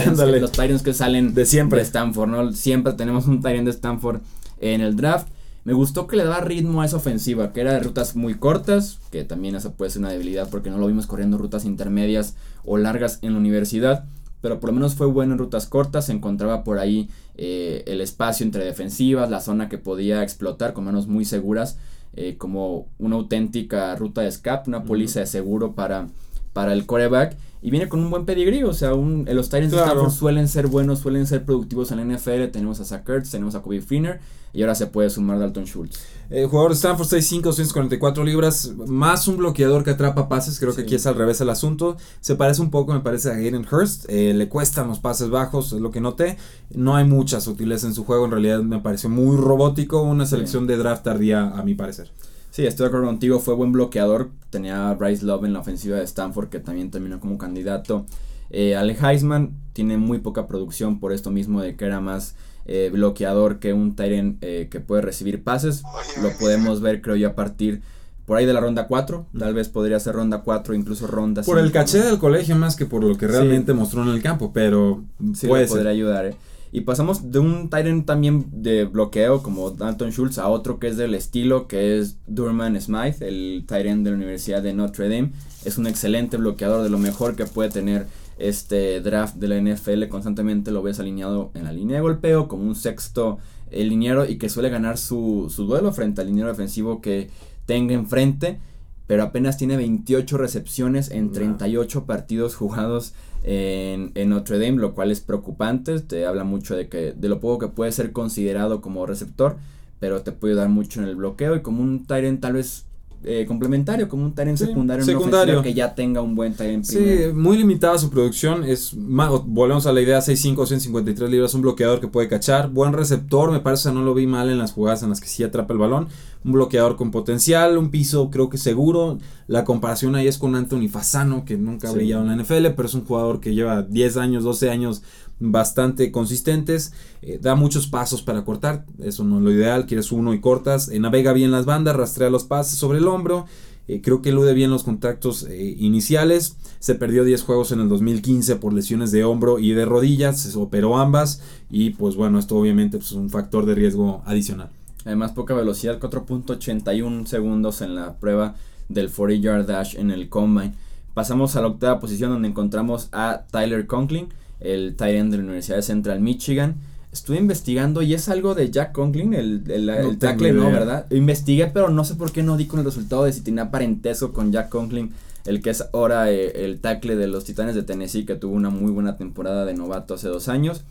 Tyrants 0.53 0.83
que, 0.83 0.93
salen 0.93 1.33
de 1.33 1.47
siempre 1.47 1.81
Stanford, 1.81 2.29
¿no? 2.29 2.53
Siempre 2.53 2.93
tenemos 2.95 3.29
un 3.29 3.41
Tyrant 3.41 3.67
de 3.67 3.71
Stanford 3.71 4.21
en 4.59 4.81
el 4.81 4.97
draft. 4.97 5.29
Me 5.63 5.75
gustó 5.75 6.09
que 6.09 6.17
le 6.17 6.25
daba 6.25 6.41
ritmo 6.41 6.83
a 6.83 6.87
esa 6.87 6.97
ofensiva, 6.97 7.53
que 7.53 7.61
era 7.61 7.73
de 7.73 7.81
rutas 7.81 8.17
muy 8.17 8.35
cortas, 8.35 8.99
que 9.13 9.23
también 9.23 9.55
esa 9.55 9.75
puede 9.75 9.93
ser 9.93 10.01
una 10.01 10.11
debilidad 10.11 10.49
porque 10.51 10.71
no 10.71 10.79
lo 10.79 10.89
vimos 10.89 11.07
corriendo 11.07 11.39
rutas 11.39 11.65
intermedias 11.65 12.35
o 12.65 12.79
largas 12.79 13.21
en 13.23 13.35
la 13.35 13.39
universidad, 13.39 14.07
pero 14.41 14.59
por 14.59 14.71
lo 14.71 14.75
menos 14.75 14.97
fue 14.97 15.07
bueno 15.07 15.35
en 15.35 15.39
rutas 15.39 15.67
cortas, 15.67 16.07
se 16.07 16.13
encontraba 16.13 16.65
por 16.65 16.81
ahí 16.81 17.11
eh, 17.37 17.85
el 17.87 18.01
espacio 18.01 18.45
entre 18.45 18.65
defensivas, 18.65 19.31
la 19.31 19.41
zona 19.41 19.69
que 19.69 19.79
podía 19.79 20.23
explotar 20.23 20.73
con 20.73 20.85
manos 20.85 21.07
muy 21.07 21.25
seguras 21.25 21.79
eh, 22.15 22.37
como 22.39 22.89
una 22.99 23.17
auténtica 23.17 23.95
ruta 23.95 24.23
de 24.23 24.29
escape, 24.29 24.71
una 24.71 24.85
póliza 24.85 25.21
de 25.21 25.27
seguro 25.27 25.75
para, 25.75 26.09
para 26.53 26.73
el 26.73 26.87
coreback. 26.87 27.37
Y 27.63 27.71
viene 27.71 27.89
con 27.89 28.01
un 28.01 28.11
buen 28.11 28.27
pedigrí, 28.27 28.63
o 28.63 28.73
sea, 28.73 28.95
un, 28.95 29.27
los 29.31 29.49
Titans 29.49 29.73
de 29.73 29.79
Stanford 29.79 30.11
suelen 30.11 30.47
ser 30.49 30.67
buenos, 30.67 31.01
suelen 31.01 31.27
ser 31.27 31.45
productivos 31.45 31.91
en 31.91 31.99
la 31.99 32.17
NFL. 32.17 32.45
Tenemos 32.53 32.81
a 32.81 32.85
Zach 32.85 33.09
Ertz, 33.09 33.31
tenemos 33.31 33.55
a 33.55 33.63
Kobe 33.63 33.81
Finner 33.81 34.21
y 34.57 34.63
ahora 34.63 34.75
se 34.75 34.87
puede 34.87 35.11
sumar 35.11 35.39
Dalton 35.39 35.65
Schultz. 35.67 36.01
Eh, 36.31 36.47
jugador 36.47 36.71
de 36.71 36.77
Stanford 36.77 37.07
6'5, 37.07 37.43
244 37.43 38.25
libras, 38.25 38.73
más 38.87 39.29
un 39.29 39.37
bloqueador 39.37 39.85
que 39.85 39.91
atrapa 39.91 40.31
pases, 40.31 40.59
creo 40.59 40.75
que 40.75 40.83
aquí 40.83 40.95
es 40.95 41.07
al 41.07 41.15
revés 41.15 41.43
el 41.43 41.51
asunto. 41.51 41.99
Se 42.21 42.37
parece 42.37 42.63
un 42.63 42.71
poco, 42.71 42.95
me 42.95 43.01
parece, 43.01 43.31
a 43.31 43.35
Hayden 43.35 43.67
Hurst, 43.71 44.07
eh, 44.09 44.33
le 44.33 44.49
cuestan 44.49 44.89
los 44.89 44.99
pases 44.99 45.29
bajos, 45.29 45.75
es 45.75 45.81
lo 45.81 45.91
que 45.91 46.01
noté. 46.01 46.39
No 46.71 46.97
hay 46.97 47.05
mucha 47.05 47.43
sutileza 47.43 47.87
en 47.87 47.93
su 47.93 48.05
juego, 48.05 48.25
en 48.25 48.31
realidad 48.31 48.63
me 48.63 48.81
pareció 48.81 49.11
muy 49.11 49.37
robótico, 49.37 50.01
una 50.01 50.25
selección 50.25 50.67
de 50.67 50.79
draft 50.79 51.05
tardía 51.05 51.51
a 51.51 51.63
mi 51.63 51.75
parecer. 51.75 52.11
Sí, 52.51 52.65
estoy 52.65 52.85
de 52.85 52.89
acuerdo 52.89 53.09
contigo, 53.09 53.39
fue 53.39 53.55
buen 53.55 53.73
bloqueador. 53.73 54.31
Tenía 54.49 54.89
a 54.89 54.95
Bryce 54.95 55.27
Love 55.27 55.45
en 55.45 55.53
la 55.53 55.61
ofensiva 55.61 55.99
de 55.99 56.05
Stanford, 56.05 56.49
que 56.49 56.61
también 56.61 56.91
terminó 56.91 57.21
como 57.21 57.37
candidato. 57.37 58.07
Eh, 58.49 58.75
Ale 58.75 58.97
Heisman 58.99 59.55
tiene 59.75 59.99
muy 59.99 60.21
poca 60.21 60.47
producción 60.47 60.99
por 60.99 61.13
esto 61.13 61.31
mismo 61.31 61.61
de 61.61 61.77
que 61.77 61.85
era 61.85 62.01
más 62.01 62.37
eh, 62.67 62.91
bloqueador 62.93 63.59
que 63.59 63.73
un 63.73 63.97
Tyrant 63.97 64.39
eh, 64.43 64.69
que 64.71 64.81
puede 64.81 65.03
recibir 65.03 65.43
pases. 65.43 65.83
Lo 66.23 66.31
podemos 66.39 66.81
ver, 66.81 67.01
creo 67.01 67.17
yo, 67.17 67.29
a 67.29 67.35
partir 67.35 67.83
por 68.27 68.37
ahí 68.37 68.45
de 68.45 68.53
la 68.53 68.61
ronda 68.61 68.87
4. 68.87 69.27
Tal 69.39 69.55
vez 69.55 69.69
podría 69.69 70.01
ser 70.01 70.15
ronda 70.15 70.43
4, 70.43 70.75
incluso 70.75 71.07
ronda 71.07 71.43
Por 71.43 71.59
el 71.59 71.73
caché 71.73 72.01
del 72.01 72.19
colegio 72.19 72.57
más 72.57 72.77
que 72.77 72.85
por 72.85 73.03
lo 73.05 73.17
que 73.17 73.29
realmente 73.29 73.73
mostró 73.73 74.03
en 74.03 74.09
el 74.09 74.23
campo, 74.23 74.53
pero 74.53 75.05
sí 75.35 75.47
puede 75.47 75.67
podría 75.67 75.91
ayudar. 75.91 76.27
¿eh? 76.27 76.37
Y 76.73 76.83
pasamos 76.83 77.31
de 77.31 77.39
un 77.39 77.71
Tyrant 77.71 78.05
también 78.05 78.47
de 78.51 78.85
bloqueo 78.85 79.43
como 79.43 79.71
Dalton 79.71 80.11
Schultz 80.11 80.39
a 80.39 80.49
otro 80.49 80.79
que 80.79 80.89
es 80.89 80.97
del 80.97 81.15
estilo 81.15 81.69
que 81.69 81.99
es 81.99 82.19
Durman 82.27 82.79
Smythe, 82.81 83.27
el 83.27 83.65
Tyrant 83.67 84.05
de 84.05 84.11
la 84.11 84.17
Universidad 84.17 84.63
de 84.63 84.75
Notre 84.75 85.09
Dame. 85.09 85.31
Es 85.65 85.79
un 85.79 85.87
excelente 85.87 86.37
bloqueador 86.37 86.83
de 86.83 86.91
lo 86.91 86.99
mejor 86.99 87.37
que 87.37 87.47
puede 87.47 87.71
tener 87.71 88.07
este 88.39 89.01
draft 89.01 89.37
de 89.37 89.49
la 89.49 89.61
NFL. 89.61 90.09
Constantemente 90.09 90.71
lo 90.71 90.83
ves 90.83 91.01
alineado 91.01 91.51
en 91.55 91.65
la 91.65 91.73
línea 91.73 91.97
de 91.97 92.03
golpeo 92.03 92.49
como 92.49 92.65
un 92.65 92.75
sexto 92.75 93.39
el 93.71 93.89
liniero 93.89 94.27
y 94.27 94.37
que 94.37 94.49
suele 94.49 94.71
ganar 94.71 94.97
su, 94.97 95.53
su 95.55 95.67
duelo 95.67 95.93
frente 95.93 96.21
al 96.21 96.29
liniero 96.29 96.49
defensivo 96.49 97.01
que 97.01 97.31
tenga 97.67 97.95
enfrente 97.95 98.61
pero 99.07 99.23
apenas 99.23 99.57
tiene 99.57 99.77
28 99.77 100.37
recepciones 100.37 101.11
en 101.11 101.31
38 101.31 102.07
partidos 102.07 102.57
jugados 102.57 103.15
en, 103.45 104.13
Notre 104.29 104.59
Dame, 104.59 104.79
lo 104.81 104.95
cual 104.95 105.13
es 105.13 105.21
preocupante. 105.21 106.01
Te 106.01 106.27
habla 106.27 106.43
mucho 106.43 106.75
de, 106.75 106.89
que, 106.89 107.13
de 107.13 107.29
lo 107.29 107.39
poco 107.39 107.59
que 107.59 107.73
puede 107.73 107.93
ser 107.93 108.11
considerado 108.11 108.81
como 108.81 109.07
receptor, 109.07 109.57
pero 110.01 110.23
te 110.23 110.33
puede 110.33 110.55
dar 110.55 110.69
mucho 110.69 111.01
en 111.01 111.09
el 111.09 111.15
bloqueo. 111.15 111.55
Y 111.55 111.63
como 111.63 111.83
un 111.83 112.05
Tyrant 112.07 112.41
tal 112.41 112.55
vez 112.55 112.87
eh, 113.25 113.45
complementario, 113.47 114.09
como 114.09 114.25
un 114.25 114.35
Tyrant 114.35 114.57
secundario, 114.57 115.05
secundario. 115.05 115.63
que 115.63 115.75
ya 115.75 115.95
tenga 115.95 116.21
un 116.21 116.35
buen 116.35 116.55
Tyrant 116.55 116.85
Sí, 116.85 116.99
muy 117.35 117.57
limitada 117.57 117.99
su 117.99 118.11
producción. 118.11 118.65
Es 118.65 118.95
volvemos 118.95 119.87
a 119.87 119.93
la 119.93 120.01
idea: 120.01 120.19
6'5 120.19 120.59
o 120.59 120.67
153 120.67 121.31
libras, 121.31 121.55
un 121.55 121.63
bloqueador 121.63 122.01
que 122.01 122.09
puede 122.09 122.29
cachar. 122.29 122.71
Buen 122.71 122.93
receptor, 122.93 123.51
me 123.51 123.61
parece, 123.61 123.93
no 123.93 124.03
lo 124.03 124.15
vi 124.15 124.27
mal 124.27 124.51
en 124.51 124.59
las 124.59 124.73
jugadas 124.73 125.03
en 125.03 125.11
las 125.11 125.21
que 125.21 125.29
sí 125.29 125.43
atrapa 125.43 125.73
el 125.73 125.79
balón. 125.79 126.09
Un 126.45 126.53
bloqueador 126.53 126.97
con 126.97 127.11
potencial, 127.11 127.77
un 127.79 127.91
piso 127.91 128.31
creo 128.31 128.49
que 128.49 128.59
seguro. 128.59 129.19
La 129.49 129.65
comparación 129.65 130.15
ahí 130.15 130.29
es 130.29 130.39
con 130.39 130.55
Anthony 130.55 130.89
Fasano, 130.89 131.45
que 131.45 131.57
nunca 131.57 131.89
ha 131.89 131.93
brillado 131.93 132.23
en 132.23 132.29
la 132.29 132.43
NFL, 132.43 132.75
pero 132.77 132.87
es 132.87 132.95
un 132.95 133.05
jugador 133.05 133.41
que 133.41 133.55
lleva 133.55 133.83
10 133.83 134.17
años, 134.19 134.45
12 134.45 134.71
años 134.71 135.03
bastante 135.39 136.11
consistentes, 136.11 136.93
eh, 137.23 137.39
da 137.41 137.55
muchos 137.55 137.87
pasos 137.87 138.23
para 138.23 138.45
cortar, 138.45 138.87
eso 139.03 139.25
no 139.25 139.39
es 139.39 139.45
lo 139.45 139.53
ideal, 139.53 139.87
quieres 139.87 140.13
uno 140.13 140.35
y 140.35 140.41
cortas, 140.41 140.89
eh, 140.89 140.99
navega 140.99 141.33
bien 141.33 141.51
las 141.51 141.67
bandas, 141.67 141.97
rastrea 141.97 142.31
los 142.31 142.45
pases 142.45 142.79
sobre 142.79 142.99
el 142.99 143.09
hombro, 143.09 143.47
eh, 143.89 144.01
creo 144.03 144.23
que 144.23 144.31
elude 144.31 144.55
bien 144.55 144.71
los 144.71 144.83
contactos 144.83 145.47
iniciales, 145.49 146.57
se 146.81 146.95
perdió 146.95 147.25
10 147.25 147.43
juegos 147.43 147.71
en 147.73 147.81
el 147.81 147.89
2015 147.89 148.57
por 148.57 148.73
lesiones 148.73 149.13
de 149.13 149.25
hombro 149.25 149.59
y 149.59 149.73
de 149.73 149.85
rodillas, 149.85 150.41
se 150.41 150.59
operó 150.59 150.97
ambas 150.97 151.43
y 151.71 151.91
pues 151.91 152.17
bueno, 152.17 152.39
esto 152.39 152.57
obviamente 152.57 152.99
pues, 152.99 153.11
es 153.11 153.17
un 153.17 153.31
factor 153.31 153.67
de 153.67 153.75
riesgo 153.75 154.23
adicional. 154.27 154.71
Además 155.05 155.33
poca 155.33 155.55
velocidad, 155.55 156.01
4.81 156.01 157.27
segundos 157.27 157.81
en 157.81 157.95
la 157.95 158.15
prueba 158.15 158.57
del 158.89 159.09
40 159.09 159.41
yard 159.41 159.67
dash 159.67 159.97
en 159.97 160.11
el 160.11 160.29
combine. 160.29 160.75
Pasamos 161.15 161.55
a 161.55 161.61
la 161.61 161.69
octava 161.69 162.01
posición 162.01 162.31
donde 162.31 162.49
encontramos 162.49 163.09
a 163.13 163.45
Tyler 163.51 163.87
Conklin 163.87 164.29
el 164.61 164.97
end 164.99 165.31
de 165.31 165.39
la 165.39 165.45
Universidad 165.45 165.77
de 165.77 165.83
Central 165.83 166.21
Michigan. 166.21 166.77
Estuve 167.13 167.39
investigando 167.39 168.03
y 168.03 168.13
es 168.13 168.29
algo 168.29 168.55
de 168.55 168.71
Jack 168.71 168.93
Conklin, 168.93 169.33
el, 169.33 169.63
el, 169.71 170.19
tackle, 170.19 170.53
¿no? 170.53 170.71
¿Verdad? 170.71 171.07
Investigué, 171.11 171.67
pero 171.69 171.89
no 171.89 172.05
sé 172.05 172.15
por 172.15 172.31
qué 172.31 172.43
no 172.43 172.57
di 172.57 172.67
con 172.67 172.81
el 172.81 172.85
resultado 172.85 173.25
de 173.25 173.33
si 173.33 173.41
tenía 173.41 173.71
parentesco 173.71 174.33
con 174.33 174.53
Jack 174.53 174.69
Conklin, 174.69 175.13
el 175.47 175.63
que 175.63 175.71
es 175.71 175.85
ahora 175.93 176.31
eh, 176.31 176.65
el 176.65 176.81
tackle 176.81 177.17
de 177.17 177.27
los 177.27 177.45
Titanes 177.45 177.75
de 177.75 177.85
Tennessee, 177.85 178.27
que 178.27 178.35
tuvo 178.35 178.55
una 178.55 178.69
muy 178.69 178.93
buena 178.93 179.17
temporada 179.17 179.65
de 179.65 179.73
novato 179.73 180.15
hace 180.15 180.29
dos 180.29 180.49
años. 180.49 180.83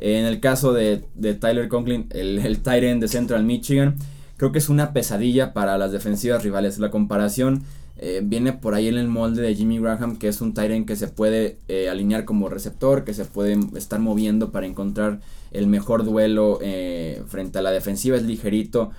En 0.00 0.24
el 0.26 0.40
caso 0.40 0.72
de, 0.72 1.04
de 1.14 1.34
Tyler 1.34 1.68
Conklin, 1.68 2.06
el, 2.10 2.38
el 2.38 2.60
end 2.66 3.02
de 3.02 3.08
Central 3.08 3.44
Michigan, 3.44 3.96
creo 4.36 4.50
que 4.52 4.58
es 4.58 4.68
una 4.68 4.92
pesadilla 4.92 5.52
para 5.52 5.78
las 5.78 5.92
defensivas 5.92 6.42
rivales. 6.42 6.78
La 6.78 6.90
comparación 6.90 7.62
eh, 8.02 8.22
viene 8.24 8.54
por 8.54 8.72
ahí 8.72 8.88
en 8.88 8.96
el 8.96 9.08
molde 9.08 9.42
de 9.42 9.54
Jimmy 9.54 9.78
Graham, 9.78 10.16
que 10.16 10.28
es 10.28 10.40
un 10.40 10.54
Tyrant 10.54 10.86
que 10.86 10.96
se 10.96 11.06
puede 11.06 11.58
eh, 11.68 11.90
alinear 11.90 12.24
como 12.24 12.48
receptor, 12.48 13.04
que 13.04 13.12
se 13.12 13.26
puede 13.26 13.60
estar 13.76 14.00
moviendo 14.00 14.50
para 14.52 14.64
encontrar 14.64 15.20
el 15.50 15.66
mejor 15.66 16.06
duelo 16.06 16.60
eh, 16.62 17.22
frente 17.28 17.58
a 17.58 17.62
la 17.62 17.70
defensiva. 17.70 18.16
Es 18.16 18.22
ligerito, 18.22 18.90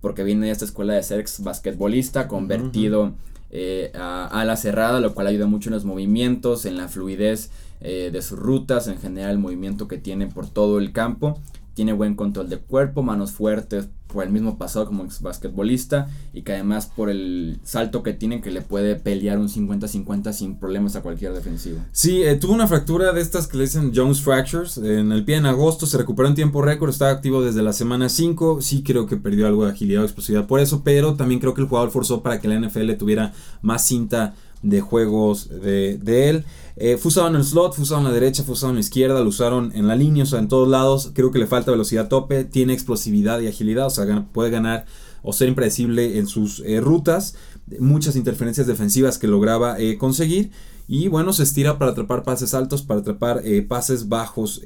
porque 0.00 0.24
viene 0.24 0.46
de 0.46 0.52
esta 0.52 0.64
escuela 0.64 0.94
de 0.94 1.02
sex 1.02 1.42
basquetbolista, 1.42 2.28
convertido 2.28 3.12
a, 3.94 4.42
la 4.46 4.56
cerrada, 4.56 5.00
lo 5.00 5.12
cual 5.12 5.26
ayuda 5.26 5.46
mucho 5.46 5.68
en 5.68 5.74
los 5.74 5.84
movimientos, 5.84 6.64
en 6.64 6.78
la 6.78 6.88
fluidez 6.88 7.50
de 7.80 8.22
sus 8.22 8.38
rutas, 8.38 8.88
en 8.88 8.98
general 8.98 9.32
el 9.32 9.38
movimiento 9.38 9.86
que 9.86 9.98
tiene 9.98 10.28
por 10.28 10.48
todo 10.48 10.78
el 10.78 10.92
campo 10.92 11.38
tiene 11.76 11.92
buen 11.92 12.14
control 12.14 12.48
de 12.48 12.56
cuerpo, 12.56 13.02
manos 13.02 13.32
fuertes 13.32 13.90
por 14.06 14.24
el 14.24 14.30
mismo 14.30 14.56
pasado 14.56 14.86
como 14.86 15.04
ex 15.04 15.20
basquetbolista 15.20 16.08
y 16.32 16.40
que 16.40 16.54
además 16.54 16.86
por 16.86 17.10
el 17.10 17.60
salto 17.64 18.02
que 18.02 18.14
tiene 18.14 18.40
que 18.40 18.50
le 18.50 18.62
puede 18.62 18.96
pelear 18.96 19.38
un 19.38 19.50
50-50 19.50 20.32
sin 20.32 20.58
problemas 20.58 20.96
a 20.96 21.02
cualquier 21.02 21.34
defensivo. 21.34 21.80
Sí, 21.92 22.22
eh, 22.22 22.36
tuvo 22.36 22.54
una 22.54 22.66
fractura 22.66 23.12
de 23.12 23.20
estas 23.20 23.46
que 23.46 23.58
le 23.58 23.64
dicen 23.64 23.92
Jones 23.94 24.22
Fractures 24.22 24.78
en 24.78 25.12
el 25.12 25.22
pie 25.26 25.36
en 25.36 25.44
agosto, 25.44 25.84
se 25.84 25.98
recuperó 25.98 26.28
en 26.28 26.34
tiempo 26.34 26.62
récord, 26.62 26.88
está 26.88 27.10
activo 27.10 27.42
desde 27.42 27.62
la 27.62 27.74
semana 27.74 28.08
5, 28.08 28.62
sí 28.62 28.82
creo 28.82 29.06
que 29.06 29.18
perdió 29.18 29.46
algo 29.46 29.66
de 29.66 29.72
agilidad 29.72 30.00
o 30.00 30.06
explosividad 30.06 30.46
por 30.46 30.60
eso, 30.60 30.80
pero 30.82 31.14
también 31.14 31.40
creo 31.40 31.52
que 31.52 31.60
el 31.60 31.68
jugador 31.68 31.90
forzó 31.90 32.22
para 32.22 32.40
que 32.40 32.48
la 32.48 32.58
NFL 32.58 32.94
tuviera 32.94 33.34
más 33.60 33.86
cinta 33.86 34.34
de 34.62 34.80
juegos 34.80 35.50
de 35.50 36.30
él. 36.30 36.46
Eh, 36.78 36.98
en 37.00 37.34
el 37.34 37.44
slot, 37.44 37.74
fue 37.74 37.96
en 37.96 38.04
la 38.04 38.12
derecha, 38.12 38.44
fue 38.44 38.54
en 38.68 38.74
la 38.74 38.80
izquierda, 38.80 39.20
lo 39.20 39.30
usaron 39.30 39.72
en 39.74 39.88
la 39.88 39.96
línea, 39.96 40.24
o 40.24 40.26
sea, 40.26 40.38
en 40.38 40.48
todos 40.48 40.68
lados. 40.68 41.10
Creo 41.14 41.30
que 41.30 41.38
le 41.38 41.46
falta 41.46 41.70
velocidad 41.70 42.08
tope, 42.08 42.44
tiene 42.44 42.74
explosividad 42.74 43.40
y 43.40 43.48
agilidad, 43.48 43.86
o 43.86 43.90
sea, 43.90 44.26
puede 44.32 44.50
ganar 44.50 44.84
o 45.22 45.32
ser 45.32 45.48
impredecible 45.48 46.18
en 46.18 46.26
sus 46.26 46.60
eh, 46.60 46.80
rutas. 46.80 47.34
Muchas 47.80 48.14
interferencias 48.14 48.66
defensivas 48.66 49.18
que 49.18 49.26
lograba 49.26 49.80
eh, 49.80 49.96
conseguir. 49.96 50.50
Y 50.86 51.08
bueno, 51.08 51.32
se 51.32 51.44
estira 51.44 51.78
para 51.78 51.92
atrapar 51.92 52.22
pases 52.22 52.52
altos, 52.52 52.82
para 52.82 53.00
atrapar 53.00 53.42
pases 53.66 54.08
bajos. 54.08 54.62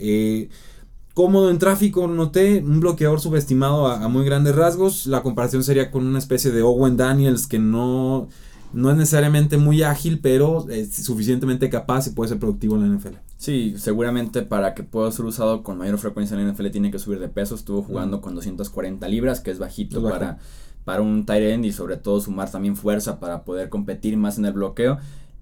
cómodo 1.14 1.50
en 1.50 1.58
tráfico, 1.58 2.08
noté 2.08 2.60
un 2.60 2.80
bloqueador 2.80 3.20
subestimado 3.20 3.86
a 3.86 4.06
muy 4.08 4.24
grandes 4.24 4.54
rasgos. 4.54 5.06
La 5.06 5.22
comparación 5.22 5.64
sería 5.64 5.90
con 5.90 6.06
una 6.06 6.18
especie 6.18 6.50
de 6.50 6.62
Owen 6.62 6.96
Daniels 6.96 7.46
que 7.46 7.58
no 7.58 8.28
no 8.72 8.90
es 8.90 8.96
necesariamente 8.96 9.56
muy 9.56 9.82
ágil, 9.82 10.20
pero 10.20 10.68
es 10.68 10.94
suficientemente 10.94 11.70
capaz 11.70 12.06
y 12.06 12.10
puede 12.10 12.28
ser 12.28 12.38
productivo 12.38 12.76
en 12.76 12.82
la 12.82 12.96
NFL. 12.96 13.16
Sí, 13.36 13.74
seguramente 13.78 14.42
para 14.42 14.74
que 14.74 14.82
pueda 14.82 15.10
ser 15.10 15.24
usado 15.24 15.62
con 15.62 15.78
mayor 15.78 15.98
frecuencia 15.98 16.36
en 16.36 16.46
la 16.46 16.52
NFL 16.52 16.68
tiene 16.68 16.90
que 16.90 16.98
subir 16.98 17.18
de 17.18 17.28
peso. 17.28 17.54
Estuvo 17.54 17.82
jugando 17.82 18.20
con 18.20 18.34
240 18.34 19.08
libras, 19.08 19.40
que 19.40 19.50
es 19.50 19.58
bajito 19.58 20.02
para, 20.02 20.38
para 20.84 21.02
un 21.02 21.24
tight 21.24 21.44
end 21.44 21.64
y 21.64 21.72
sobre 21.72 21.96
todo 21.96 22.20
sumar 22.20 22.50
también 22.50 22.76
fuerza 22.76 23.18
para 23.18 23.44
poder 23.44 23.68
competir 23.68 24.16
más 24.16 24.38
en 24.38 24.44
el 24.44 24.52
bloqueo. 24.52 24.98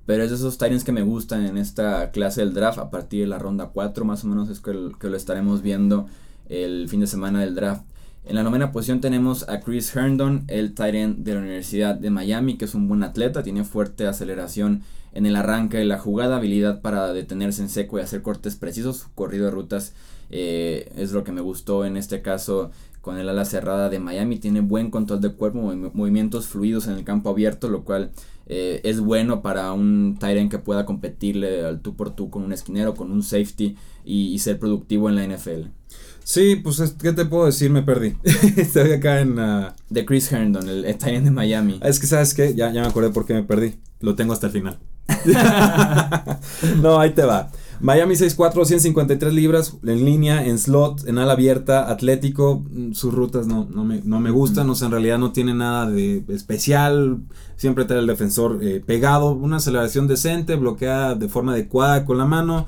Pero 0.06 0.22
es 0.22 0.30
de 0.30 0.36
esos 0.36 0.56
tight 0.56 0.82
que 0.82 0.92
me 0.92 1.02
gustan 1.02 1.44
en 1.44 1.58
esta 1.58 2.10
clase 2.12 2.40
del 2.40 2.54
draft. 2.54 2.78
A 2.78 2.90
partir 2.90 3.22
de 3.22 3.26
la 3.26 3.38
ronda 3.38 3.70
4 3.74 4.04
más 4.04 4.24
o 4.24 4.28
menos 4.28 4.48
es 4.48 4.60
que, 4.60 4.92
que 4.98 5.08
lo 5.10 5.16
estaremos 5.16 5.60
viendo 5.60 6.06
el 6.48 6.88
fin 6.88 7.00
de 7.00 7.06
semana 7.06 7.40
del 7.40 7.54
draft. 7.54 7.82
En 8.24 8.34
la 8.34 8.42
novena 8.42 8.72
posición 8.72 9.00
tenemos 9.00 9.48
a 9.48 9.60
Chris 9.60 9.94
Herndon, 9.94 10.44
el 10.48 10.74
tight 10.74 10.94
end 10.94 11.24
de 11.24 11.34
la 11.34 11.40
Universidad 11.40 11.94
de 11.94 12.10
Miami, 12.10 12.58
que 12.58 12.66
es 12.66 12.74
un 12.74 12.86
buen 12.86 13.02
atleta, 13.02 13.42
tiene 13.42 13.64
fuerte 13.64 14.06
aceleración 14.06 14.82
en 15.12 15.24
el 15.24 15.36
arranque 15.36 15.78
de 15.78 15.86
la 15.86 15.98
jugada, 15.98 16.36
habilidad 16.36 16.82
para 16.82 17.12
detenerse 17.12 17.62
en 17.62 17.70
seco 17.70 17.98
y 17.98 18.02
hacer 18.02 18.20
cortes 18.20 18.56
precisos, 18.56 19.06
corrido 19.14 19.46
de 19.46 19.50
rutas 19.50 19.94
eh, 20.30 20.92
es 20.96 21.12
lo 21.12 21.24
que 21.24 21.32
me 21.32 21.40
gustó 21.40 21.86
en 21.86 21.96
este 21.96 22.20
caso 22.20 22.70
con 23.00 23.16
el 23.16 23.28
ala 23.28 23.46
cerrada 23.46 23.88
de 23.88 23.98
Miami, 23.98 24.38
tiene 24.38 24.60
buen 24.60 24.90
control 24.90 25.22
de 25.22 25.32
cuerpo, 25.32 25.60
movimientos 25.94 26.46
fluidos 26.46 26.86
en 26.88 26.94
el 26.94 27.04
campo 27.04 27.30
abierto, 27.30 27.70
lo 27.70 27.84
cual 27.84 28.10
eh, 28.46 28.80
es 28.84 29.00
bueno 29.00 29.40
para 29.40 29.72
un 29.72 30.16
tight 30.20 30.36
end 30.36 30.50
que 30.50 30.58
pueda 30.58 30.84
competirle 30.84 31.64
al 31.64 31.80
tú 31.80 31.96
por 31.96 32.10
tú 32.10 32.28
con 32.28 32.42
un 32.42 32.52
esquinero, 32.52 32.94
con 32.94 33.10
un 33.10 33.22
safety 33.22 33.76
y 34.04 34.38
ser 34.40 34.58
productivo 34.58 35.08
en 35.08 35.16
la 35.16 35.26
NFL. 35.26 35.77
Sí, 36.28 36.56
pues, 36.56 36.94
¿qué 37.00 37.14
te 37.14 37.24
puedo 37.24 37.46
decir? 37.46 37.70
Me 37.70 37.82
perdí. 37.82 38.14
Estoy 38.58 38.92
acá 38.92 39.20
en... 39.20 39.38
Uh... 39.38 39.68
De 39.88 40.04
Chris 40.04 40.30
Herndon, 40.30 40.68
el 40.68 40.86
Italian 40.86 41.24
de 41.24 41.30
Miami. 41.30 41.80
Es 41.82 41.98
que, 41.98 42.06
¿sabes 42.06 42.34
qué? 42.34 42.54
Ya, 42.54 42.70
ya 42.70 42.82
me 42.82 42.86
acordé 42.86 43.08
por 43.08 43.24
qué 43.24 43.32
me 43.32 43.44
perdí. 43.44 43.76
Lo 44.00 44.14
tengo 44.14 44.34
hasta 44.34 44.48
el 44.48 44.52
final. 44.52 44.78
no, 46.82 47.00
ahí 47.00 47.12
te 47.14 47.22
va. 47.22 47.50
Miami 47.80 48.14
6'4, 48.14 48.62
153 48.62 49.32
libras, 49.32 49.78
en 49.82 50.04
línea, 50.04 50.44
en 50.44 50.58
slot, 50.58 51.08
en 51.08 51.16
ala 51.16 51.32
abierta, 51.32 51.90
atlético. 51.90 52.62
Mm, 52.72 52.92
sus 52.92 53.14
rutas 53.14 53.46
no, 53.46 53.66
no, 53.70 53.86
me, 53.86 54.02
no 54.04 54.20
me 54.20 54.30
gustan, 54.30 54.68
o 54.68 54.74
sea, 54.74 54.84
en 54.84 54.92
realidad 54.92 55.16
no 55.16 55.32
tiene 55.32 55.54
nada 55.54 55.90
de 55.90 56.24
especial. 56.28 57.20
Siempre 57.56 57.86
trae 57.86 58.00
el 58.00 58.06
defensor 58.06 58.58
eh, 58.60 58.82
pegado, 58.84 59.32
una 59.32 59.56
aceleración 59.56 60.06
decente, 60.06 60.56
bloquea 60.56 61.14
de 61.14 61.30
forma 61.30 61.52
adecuada 61.52 62.04
con 62.04 62.18
la 62.18 62.26
mano 62.26 62.66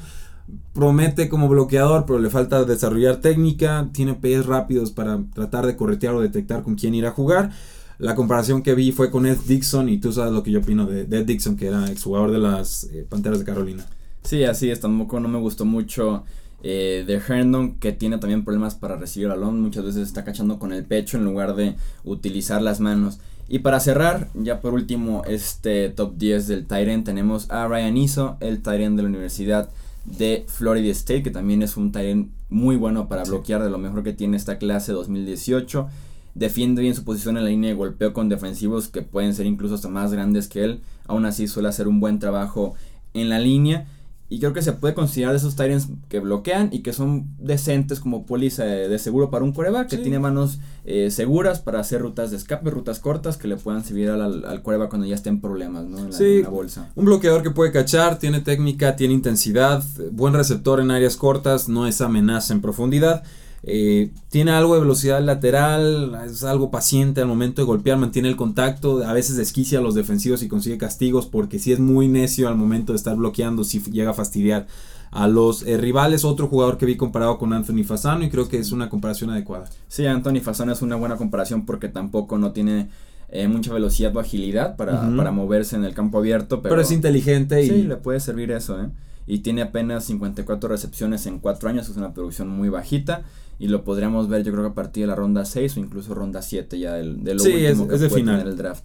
promete 0.72 1.28
como 1.28 1.48
bloqueador, 1.48 2.06
pero 2.06 2.18
le 2.18 2.30
falta 2.30 2.64
desarrollar 2.64 3.16
técnica, 3.20 3.88
tiene 3.92 4.14
pies 4.14 4.46
rápidos 4.46 4.90
para 4.90 5.20
tratar 5.34 5.66
de 5.66 5.76
corretear 5.76 6.14
o 6.14 6.20
detectar 6.20 6.62
con 6.62 6.74
quién 6.74 6.94
ir 6.94 7.06
a 7.06 7.10
jugar. 7.10 7.50
La 7.98 8.14
comparación 8.14 8.62
que 8.62 8.74
vi 8.74 8.92
fue 8.92 9.10
con 9.10 9.26
Ed 9.26 9.38
Dixon 9.46 9.88
y 9.88 9.98
tú 9.98 10.12
sabes 10.12 10.32
lo 10.32 10.42
que 10.42 10.50
yo 10.50 10.60
opino 10.60 10.86
de, 10.86 11.02
Ed 11.02 11.26
Dixon, 11.26 11.56
que 11.56 11.66
era 11.66 11.90
exjugador 11.90 12.30
de 12.30 12.38
las 12.38 12.84
eh, 12.84 13.04
Panteras 13.08 13.40
de 13.40 13.44
Carolina. 13.44 13.86
Sí, 14.22 14.44
así 14.44 14.70
es, 14.70 14.80
tampoco 14.80 15.20
no 15.20 15.28
me 15.28 15.38
gustó 15.38 15.64
mucho 15.64 16.24
eh, 16.62 17.04
de 17.06 17.14
Herndon, 17.14 17.74
que 17.74 17.92
tiene 17.92 18.18
también 18.18 18.44
problemas 18.44 18.74
para 18.74 18.96
recibir 18.96 19.26
el 19.26 19.34
balón, 19.34 19.60
muchas 19.60 19.84
veces 19.84 20.08
está 20.08 20.24
cachando 20.24 20.58
con 20.58 20.72
el 20.72 20.84
pecho 20.84 21.16
en 21.16 21.24
lugar 21.24 21.54
de 21.54 21.74
utilizar 22.04 22.62
las 22.62 22.80
manos. 22.80 23.18
Y 23.48 23.60
para 23.60 23.80
cerrar, 23.80 24.28
ya 24.34 24.60
por 24.60 24.74
último, 24.74 25.22
este 25.26 25.88
top 25.88 26.16
10 26.16 26.46
del 26.46 26.66
Tyrant, 26.66 27.04
tenemos 27.04 27.50
a 27.50 27.66
Ryan 27.66 27.96
Iso, 27.96 28.36
el 28.40 28.62
Tyrant 28.62 28.96
de 28.96 29.02
la 29.02 29.08
Universidad 29.08 29.70
de 30.04 30.44
Florida 30.48 30.90
State, 30.92 31.22
que 31.22 31.30
también 31.30 31.62
es 31.62 31.76
un 31.76 31.92
talent 31.92 32.30
muy 32.48 32.76
bueno 32.76 33.08
para 33.08 33.24
bloquear 33.24 33.62
de 33.62 33.70
lo 33.70 33.78
mejor 33.78 34.02
que 34.02 34.12
tiene 34.12 34.36
esta 34.36 34.58
clase 34.58 34.92
2018. 34.92 35.88
Defiende 36.34 36.82
bien 36.82 36.94
su 36.94 37.04
posición 37.04 37.36
en 37.36 37.44
la 37.44 37.50
línea 37.50 37.70
de 37.70 37.76
golpeo 37.76 38.12
con 38.12 38.28
defensivos 38.28 38.88
que 38.88 39.02
pueden 39.02 39.34
ser 39.34 39.46
incluso 39.46 39.74
hasta 39.74 39.88
más 39.88 40.12
grandes 40.12 40.48
que 40.48 40.64
él. 40.64 40.80
Aún 41.06 41.24
así 41.24 41.48
suele 41.48 41.68
hacer 41.68 41.88
un 41.88 42.00
buen 42.00 42.18
trabajo 42.18 42.74
en 43.14 43.28
la 43.28 43.38
línea. 43.38 43.86
Y 44.32 44.38
creo 44.38 44.52
que 44.52 44.62
se 44.62 44.72
puede 44.72 44.94
considerar 44.94 45.32
de 45.32 45.38
esos 45.38 45.56
Tyrants 45.56 45.88
que 46.08 46.20
bloquean 46.20 46.68
y 46.72 46.82
que 46.82 46.92
son 46.92 47.26
decentes 47.36 47.98
como 47.98 48.26
póliza 48.26 48.64
de, 48.64 48.96
seguro 49.00 49.28
para 49.28 49.44
un 49.44 49.52
coreback, 49.52 49.88
que 49.88 49.96
tiene 49.98 50.20
manos 50.20 50.60
eh, 50.84 51.10
seguras 51.10 51.58
para 51.58 51.80
hacer 51.80 52.00
rutas 52.00 52.30
de 52.30 52.36
escape, 52.36 52.70
rutas 52.70 53.00
cortas 53.00 53.36
que 53.36 53.48
le 53.48 53.56
puedan 53.56 53.84
servir 53.84 54.08
al, 54.08 54.44
al 54.44 54.62
coreback 54.62 54.88
cuando 54.88 55.08
ya 55.08 55.16
estén 55.16 55.40
problemas 55.40 55.84
¿no? 55.86 55.98
en, 55.98 56.42
la, 56.42 56.48
bolsa. 56.48 56.92
Un 56.94 57.06
bloqueador 57.06 57.42
que 57.42 57.50
puede 57.50 57.72
cachar, 57.72 58.20
tiene 58.20 58.40
técnica, 58.40 58.94
tiene 58.94 59.14
intensidad, 59.14 59.82
buen 60.12 60.32
receptor 60.32 60.78
en 60.78 60.92
áreas 60.92 61.16
cortas, 61.16 61.68
no 61.68 61.88
es 61.88 62.00
amenaza 62.00 62.54
en 62.54 62.60
profundidad. 62.60 63.24
Eh, 63.62 64.10
tiene 64.30 64.52
algo 64.52 64.74
de 64.74 64.80
velocidad 64.80 65.22
lateral, 65.22 66.18
es 66.24 66.44
algo 66.44 66.70
paciente 66.70 67.20
al 67.20 67.26
momento 67.26 67.60
de 67.60 67.66
golpear, 67.66 67.98
mantiene 67.98 68.28
el 68.28 68.36
contacto, 68.36 69.04
a 69.04 69.12
veces 69.12 69.36
desquicia 69.36 69.80
a 69.80 69.82
los 69.82 69.94
defensivos 69.94 70.42
y 70.42 70.48
consigue 70.48 70.78
castigos 70.78 71.26
porque 71.26 71.58
si 71.58 71.72
es 71.72 71.78
muy 71.78 72.08
necio 72.08 72.48
al 72.48 72.56
momento 72.56 72.92
de 72.92 72.96
estar 72.96 73.16
bloqueando, 73.16 73.64
si 73.64 73.80
llega 73.80 74.10
a 74.10 74.14
fastidiar 74.14 74.66
a 75.10 75.28
los 75.28 75.62
eh, 75.62 75.76
rivales. 75.76 76.24
Otro 76.24 76.48
jugador 76.48 76.78
que 76.78 76.86
vi 76.86 76.96
comparado 76.96 77.38
con 77.38 77.52
Anthony 77.52 77.84
Fasano 77.84 78.24
y 78.24 78.30
creo 78.30 78.48
que 78.48 78.58
es 78.58 78.72
una 78.72 78.88
comparación 78.88 79.30
adecuada. 79.30 79.68
Sí, 79.88 80.06
Anthony 80.06 80.40
Fasano 80.42 80.72
es 80.72 80.82
una 80.82 80.96
buena 80.96 81.16
comparación 81.16 81.66
porque 81.66 81.88
tampoco 81.88 82.38
no 82.38 82.52
tiene 82.52 82.88
eh, 83.28 83.48
mucha 83.48 83.72
velocidad 83.72 84.14
o 84.16 84.20
agilidad 84.20 84.76
para, 84.76 85.08
para, 85.16 85.30
moverse 85.30 85.76
en 85.76 85.84
el 85.84 85.94
campo 85.94 86.18
abierto. 86.18 86.62
Pero, 86.62 86.80
es 86.80 86.90
inteligente 86.90 87.62
y... 87.62 87.68
Sí, 87.68 87.82
le 87.82 87.96
puede 87.96 88.20
servir 88.20 88.50
eso, 88.52 88.80
¿eh? 88.80 88.88
Y 89.26 89.40
tiene 89.40 89.62
apenas 89.62 90.04
54 90.04 90.68
recepciones 90.68 91.26
en 91.26 91.38
4 91.38 91.68
años, 91.68 91.88
es 91.88 91.96
una 91.96 92.12
producción 92.12 92.48
muy 92.48 92.68
bajita. 92.68 93.22
Y 93.60 93.68
lo 93.68 93.84
podríamos 93.84 94.28
ver 94.28 94.42
yo 94.42 94.50
creo 94.52 94.64
que 94.64 94.70
a 94.70 94.74
partir 94.74 95.02
de 95.02 95.08
la 95.08 95.14
ronda 95.14 95.44
6 95.44 95.76
o 95.76 95.80
incluso 95.80 96.14
ronda 96.14 96.42
7 96.42 96.78
ya 96.78 96.94
del, 96.94 97.20
sí, 97.38 97.52
último 97.52 97.84
es, 97.84 97.90
que 97.90 97.98
de 97.98 98.10
final. 98.10 98.48
el 98.48 98.56
draft. 98.56 98.82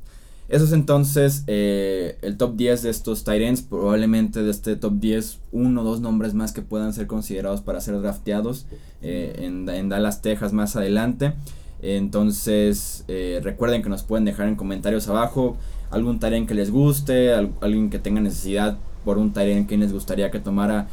Eso 0.47 0.65
es 0.65 0.73
entonces 0.73 1.43
eh, 1.47 2.17
el 2.21 2.37
top 2.37 2.55
10 2.55 2.83
de 2.83 2.89
estos 2.91 3.23
tight 3.23 3.59
Probablemente 3.67 4.43
de 4.43 4.51
este 4.51 4.75
top 4.75 4.93
10, 4.99 5.39
uno 5.51 5.81
o 5.81 5.83
dos 5.83 6.01
nombres 6.01 6.35
más 6.35 6.51
que 6.51 6.61
puedan 6.61 6.93
ser 6.93 7.07
considerados 7.07 7.61
para 7.61 7.81
ser 7.81 7.99
drafteados 7.99 8.67
eh, 9.01 9.33
en, 9.39 9.67
en, 9.69 9.89
Dallas, 9.89 10.21
Texas 10.21 10.53
más 10.53 10.75
adelante. 10.75 11.33
Entonces, 11.81 13.05
eh, 13.07 13.39
recuerden 13.43 13.81
que 13.81 13.89
nos 13.89 14.03
pueden 14.03 14.25
dejar 14.25 14.47
en 14.47 14.55
comentarios 14.55 15.07
abajo 15.07 15.57
algún 15.89 16.19
Tyrant 16.19 16.47
que 16.47 16.53
les 16.53 16.69
guste, 16.69 17.33
alguien 17.33 17.89
que 17.89 17.99
tenga 17.99 18.21
necesidad 18.21 18.77
por 19.03 19.17
un 19.17 19.33
Tyrant 19.33 19.67
que 19.67 19.77
les 19.77 19.93
gustaría 19.93 20.29
que 20.29 20.39
tomara 20.39 20.89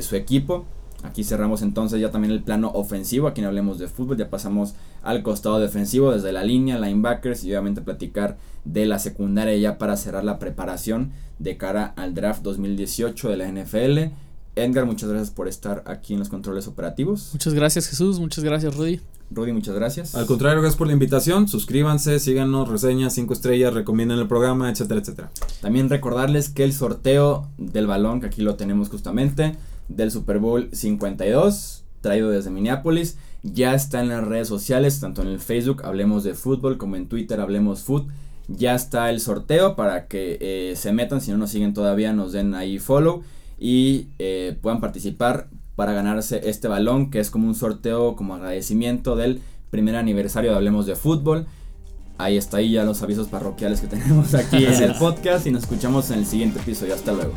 su 0.00 0.16
equipo. 0.16 0.64
Aquí 1.06 1.24
cerramos 1.24 1.62
entonces 1.62 2.00
ya 2.00 2.10
también 2.10 2.32
el 2.32 2.42
plano 2.42 2.70
ofensivo, 2.74 3.28
aquí 3.28 3.40
no 3.40 3.48
hablemos 3.48 3.78
de 3.78 3.88
fútbol, 3.88 4.16
ya 4.16 4.28
pasamos 4.28 4.74
al 5.02 5.22
costado 5.22 5.60
defensivo 5.60 6.12
desde 6.12 6.32
la 6.32 6.42
línea, 6.42 6.78
linebackers 6.78 7.44
y 7.44 7.50
obviamente 7.52 7.80
platicar 7.80 8.36
de 8.64 8.86
la 8.86 8.98
secundaria 8.98 9.56
ya 9.56 9.78
para 9.78 9.96
cerrar 9.96 10.24
la 10.24 10.38
preparación 10.38 11.12
de 11.38 11.56
cara 11.56 11.86
al 11.96 12.14
draft 12.14 12.42
2018 12.42 13.28
de 13.28 13.36
la 13.36 13.48
NFL. 13.50 14.12
Edgar, 14.56 14.86
muchas 14.86 15.08
gracias 15.10 15.30
por 15.30 15.48
estar 15.48 15.84
aquí 15.86 16.14
en 16.14 16.18
los 16.18 16.28
controles 16.28 16.66
operativos. 16.66 17.30
Muchas 17.32 17.54
gracias 17.54 17.88
Jesús, 17.88 18.18
muchas 18.18 18.42
gracias 18.42 18.74
Rudy. 18.74 19.00
Rudy, 19.30 19.52
muchas 19.52 19.74
gracias. 19.74 20.14
Al 20.14 20.26
contrario, 20.26 20.60
gracias 20.60 20.78
por 20.78 20.86
la 20.86 20.92
invitación. 20.92 21.48
Suscríbanse, 21.48 22.18
síganos, 22.20 22.68
reseñas, 22.68 23.12
5 23.14 23.32
estrellas, 23.32 23.74
recomienden 23.74 24.18
el 24.18 24.28
programa, 24.28 24.70
etcétera, 24.70 25.00
etcétera. 25.00 25.30
También 25.60 25.88
recordarles 25.88 26.48
que 26.48 26.64
el 26.64 26.72
sorteo 26.72 27.48
del 27.58 27.86
balón, 27.86 28.20
que 28.20 28.26
aquí 28.26 28.42
lo 28.42 28.54
tenemos 28.54 28.88
justamente, 28.88 29.56
del 29.88 30.10
Super 30.10 30.38
Bowl 30.38 30.68
52, 30.72 31.84
traído 32.00 32.30
desde 32.30 32.50
Minneapolis, 32.50 33.18
ya 33.42 33.74
está 33.74 34.00
en 34.00 34.08
las 34.08 34.24
redes 34.24 34.48
sociales, 34.48 35.00
tanto 35.00 35.22
en 35.22 35.28
el 35.28 35.38
Facebook 35.38 35.82
Hablemos 35.84 36.24
de 36.24 36.34
Fútbol 36.34 36.78
como 36.78 36.96
en 36.96 37.08
Twitter 37.08 37.40
Hablemos 37.40 37.82
Food. 37.82 38.06
Ya 38.48 38.74
está 38.74 39.10
el 39.10 39.20
sorteo 39.20 39.76
para 39.76 40.06
que 40.06 40.38
eh, 40.40 40.76
se 40.76 40.92
metan, 40.92 41.20
si 41.20 41.30
no 41.30 41.38
nos 41.38 41.50
siguen 41.50 41.74
todavía, 41.74 42.12
nos 42.12 42.32
den 42.32 42.54
ahí 42.54 42.78
follow 42.78 43.22
y 43.58 44.08
eh, 44.18 44.56
puedan 44.60 44.80
participar 44.80 45.48
para 45.74 45.92
ganarse 45.92 46.48
este 46.48 46.68
balón, 46.68 47.10
que 47.10 47.20
es 47.20 47.30
como 47.30 47.48
un 47.48 47.54
sorteo 47.54 48.16
como 48.16 48.34
agradecimiento 48.34 49.16
del 49.16 49.40
primer 49.70 49.96
aniversario 49.96 50.50
de 50.50 50.56
Hablemos 50.56 50.86
de 50.86 50.96
Fútbol. 50.96 51.46
Ahí 52.18 52.36
está 52.36 52.58
ahí 52.58 52.72
ya 52.72 52.84
los 52.84 53.02
avisos 53.02 53.28
parroquiales 53.28 53.80
que 53.80 53.86
tenemos 53.88 54.34
aquí 54.34 54.64
en 54.64 54.82
el 54.82 54.94
podcast 54.94 55.46
y 55.46 55.50
nos 55.50 55.64
escuchamos 55.64 56.10
en 56.10 56.20
el 56.20 56.26
siguiente 56.26 56.60
episodio. 56.60 56.94
Hasta 56.94 57.12
luego. 57.12 57.32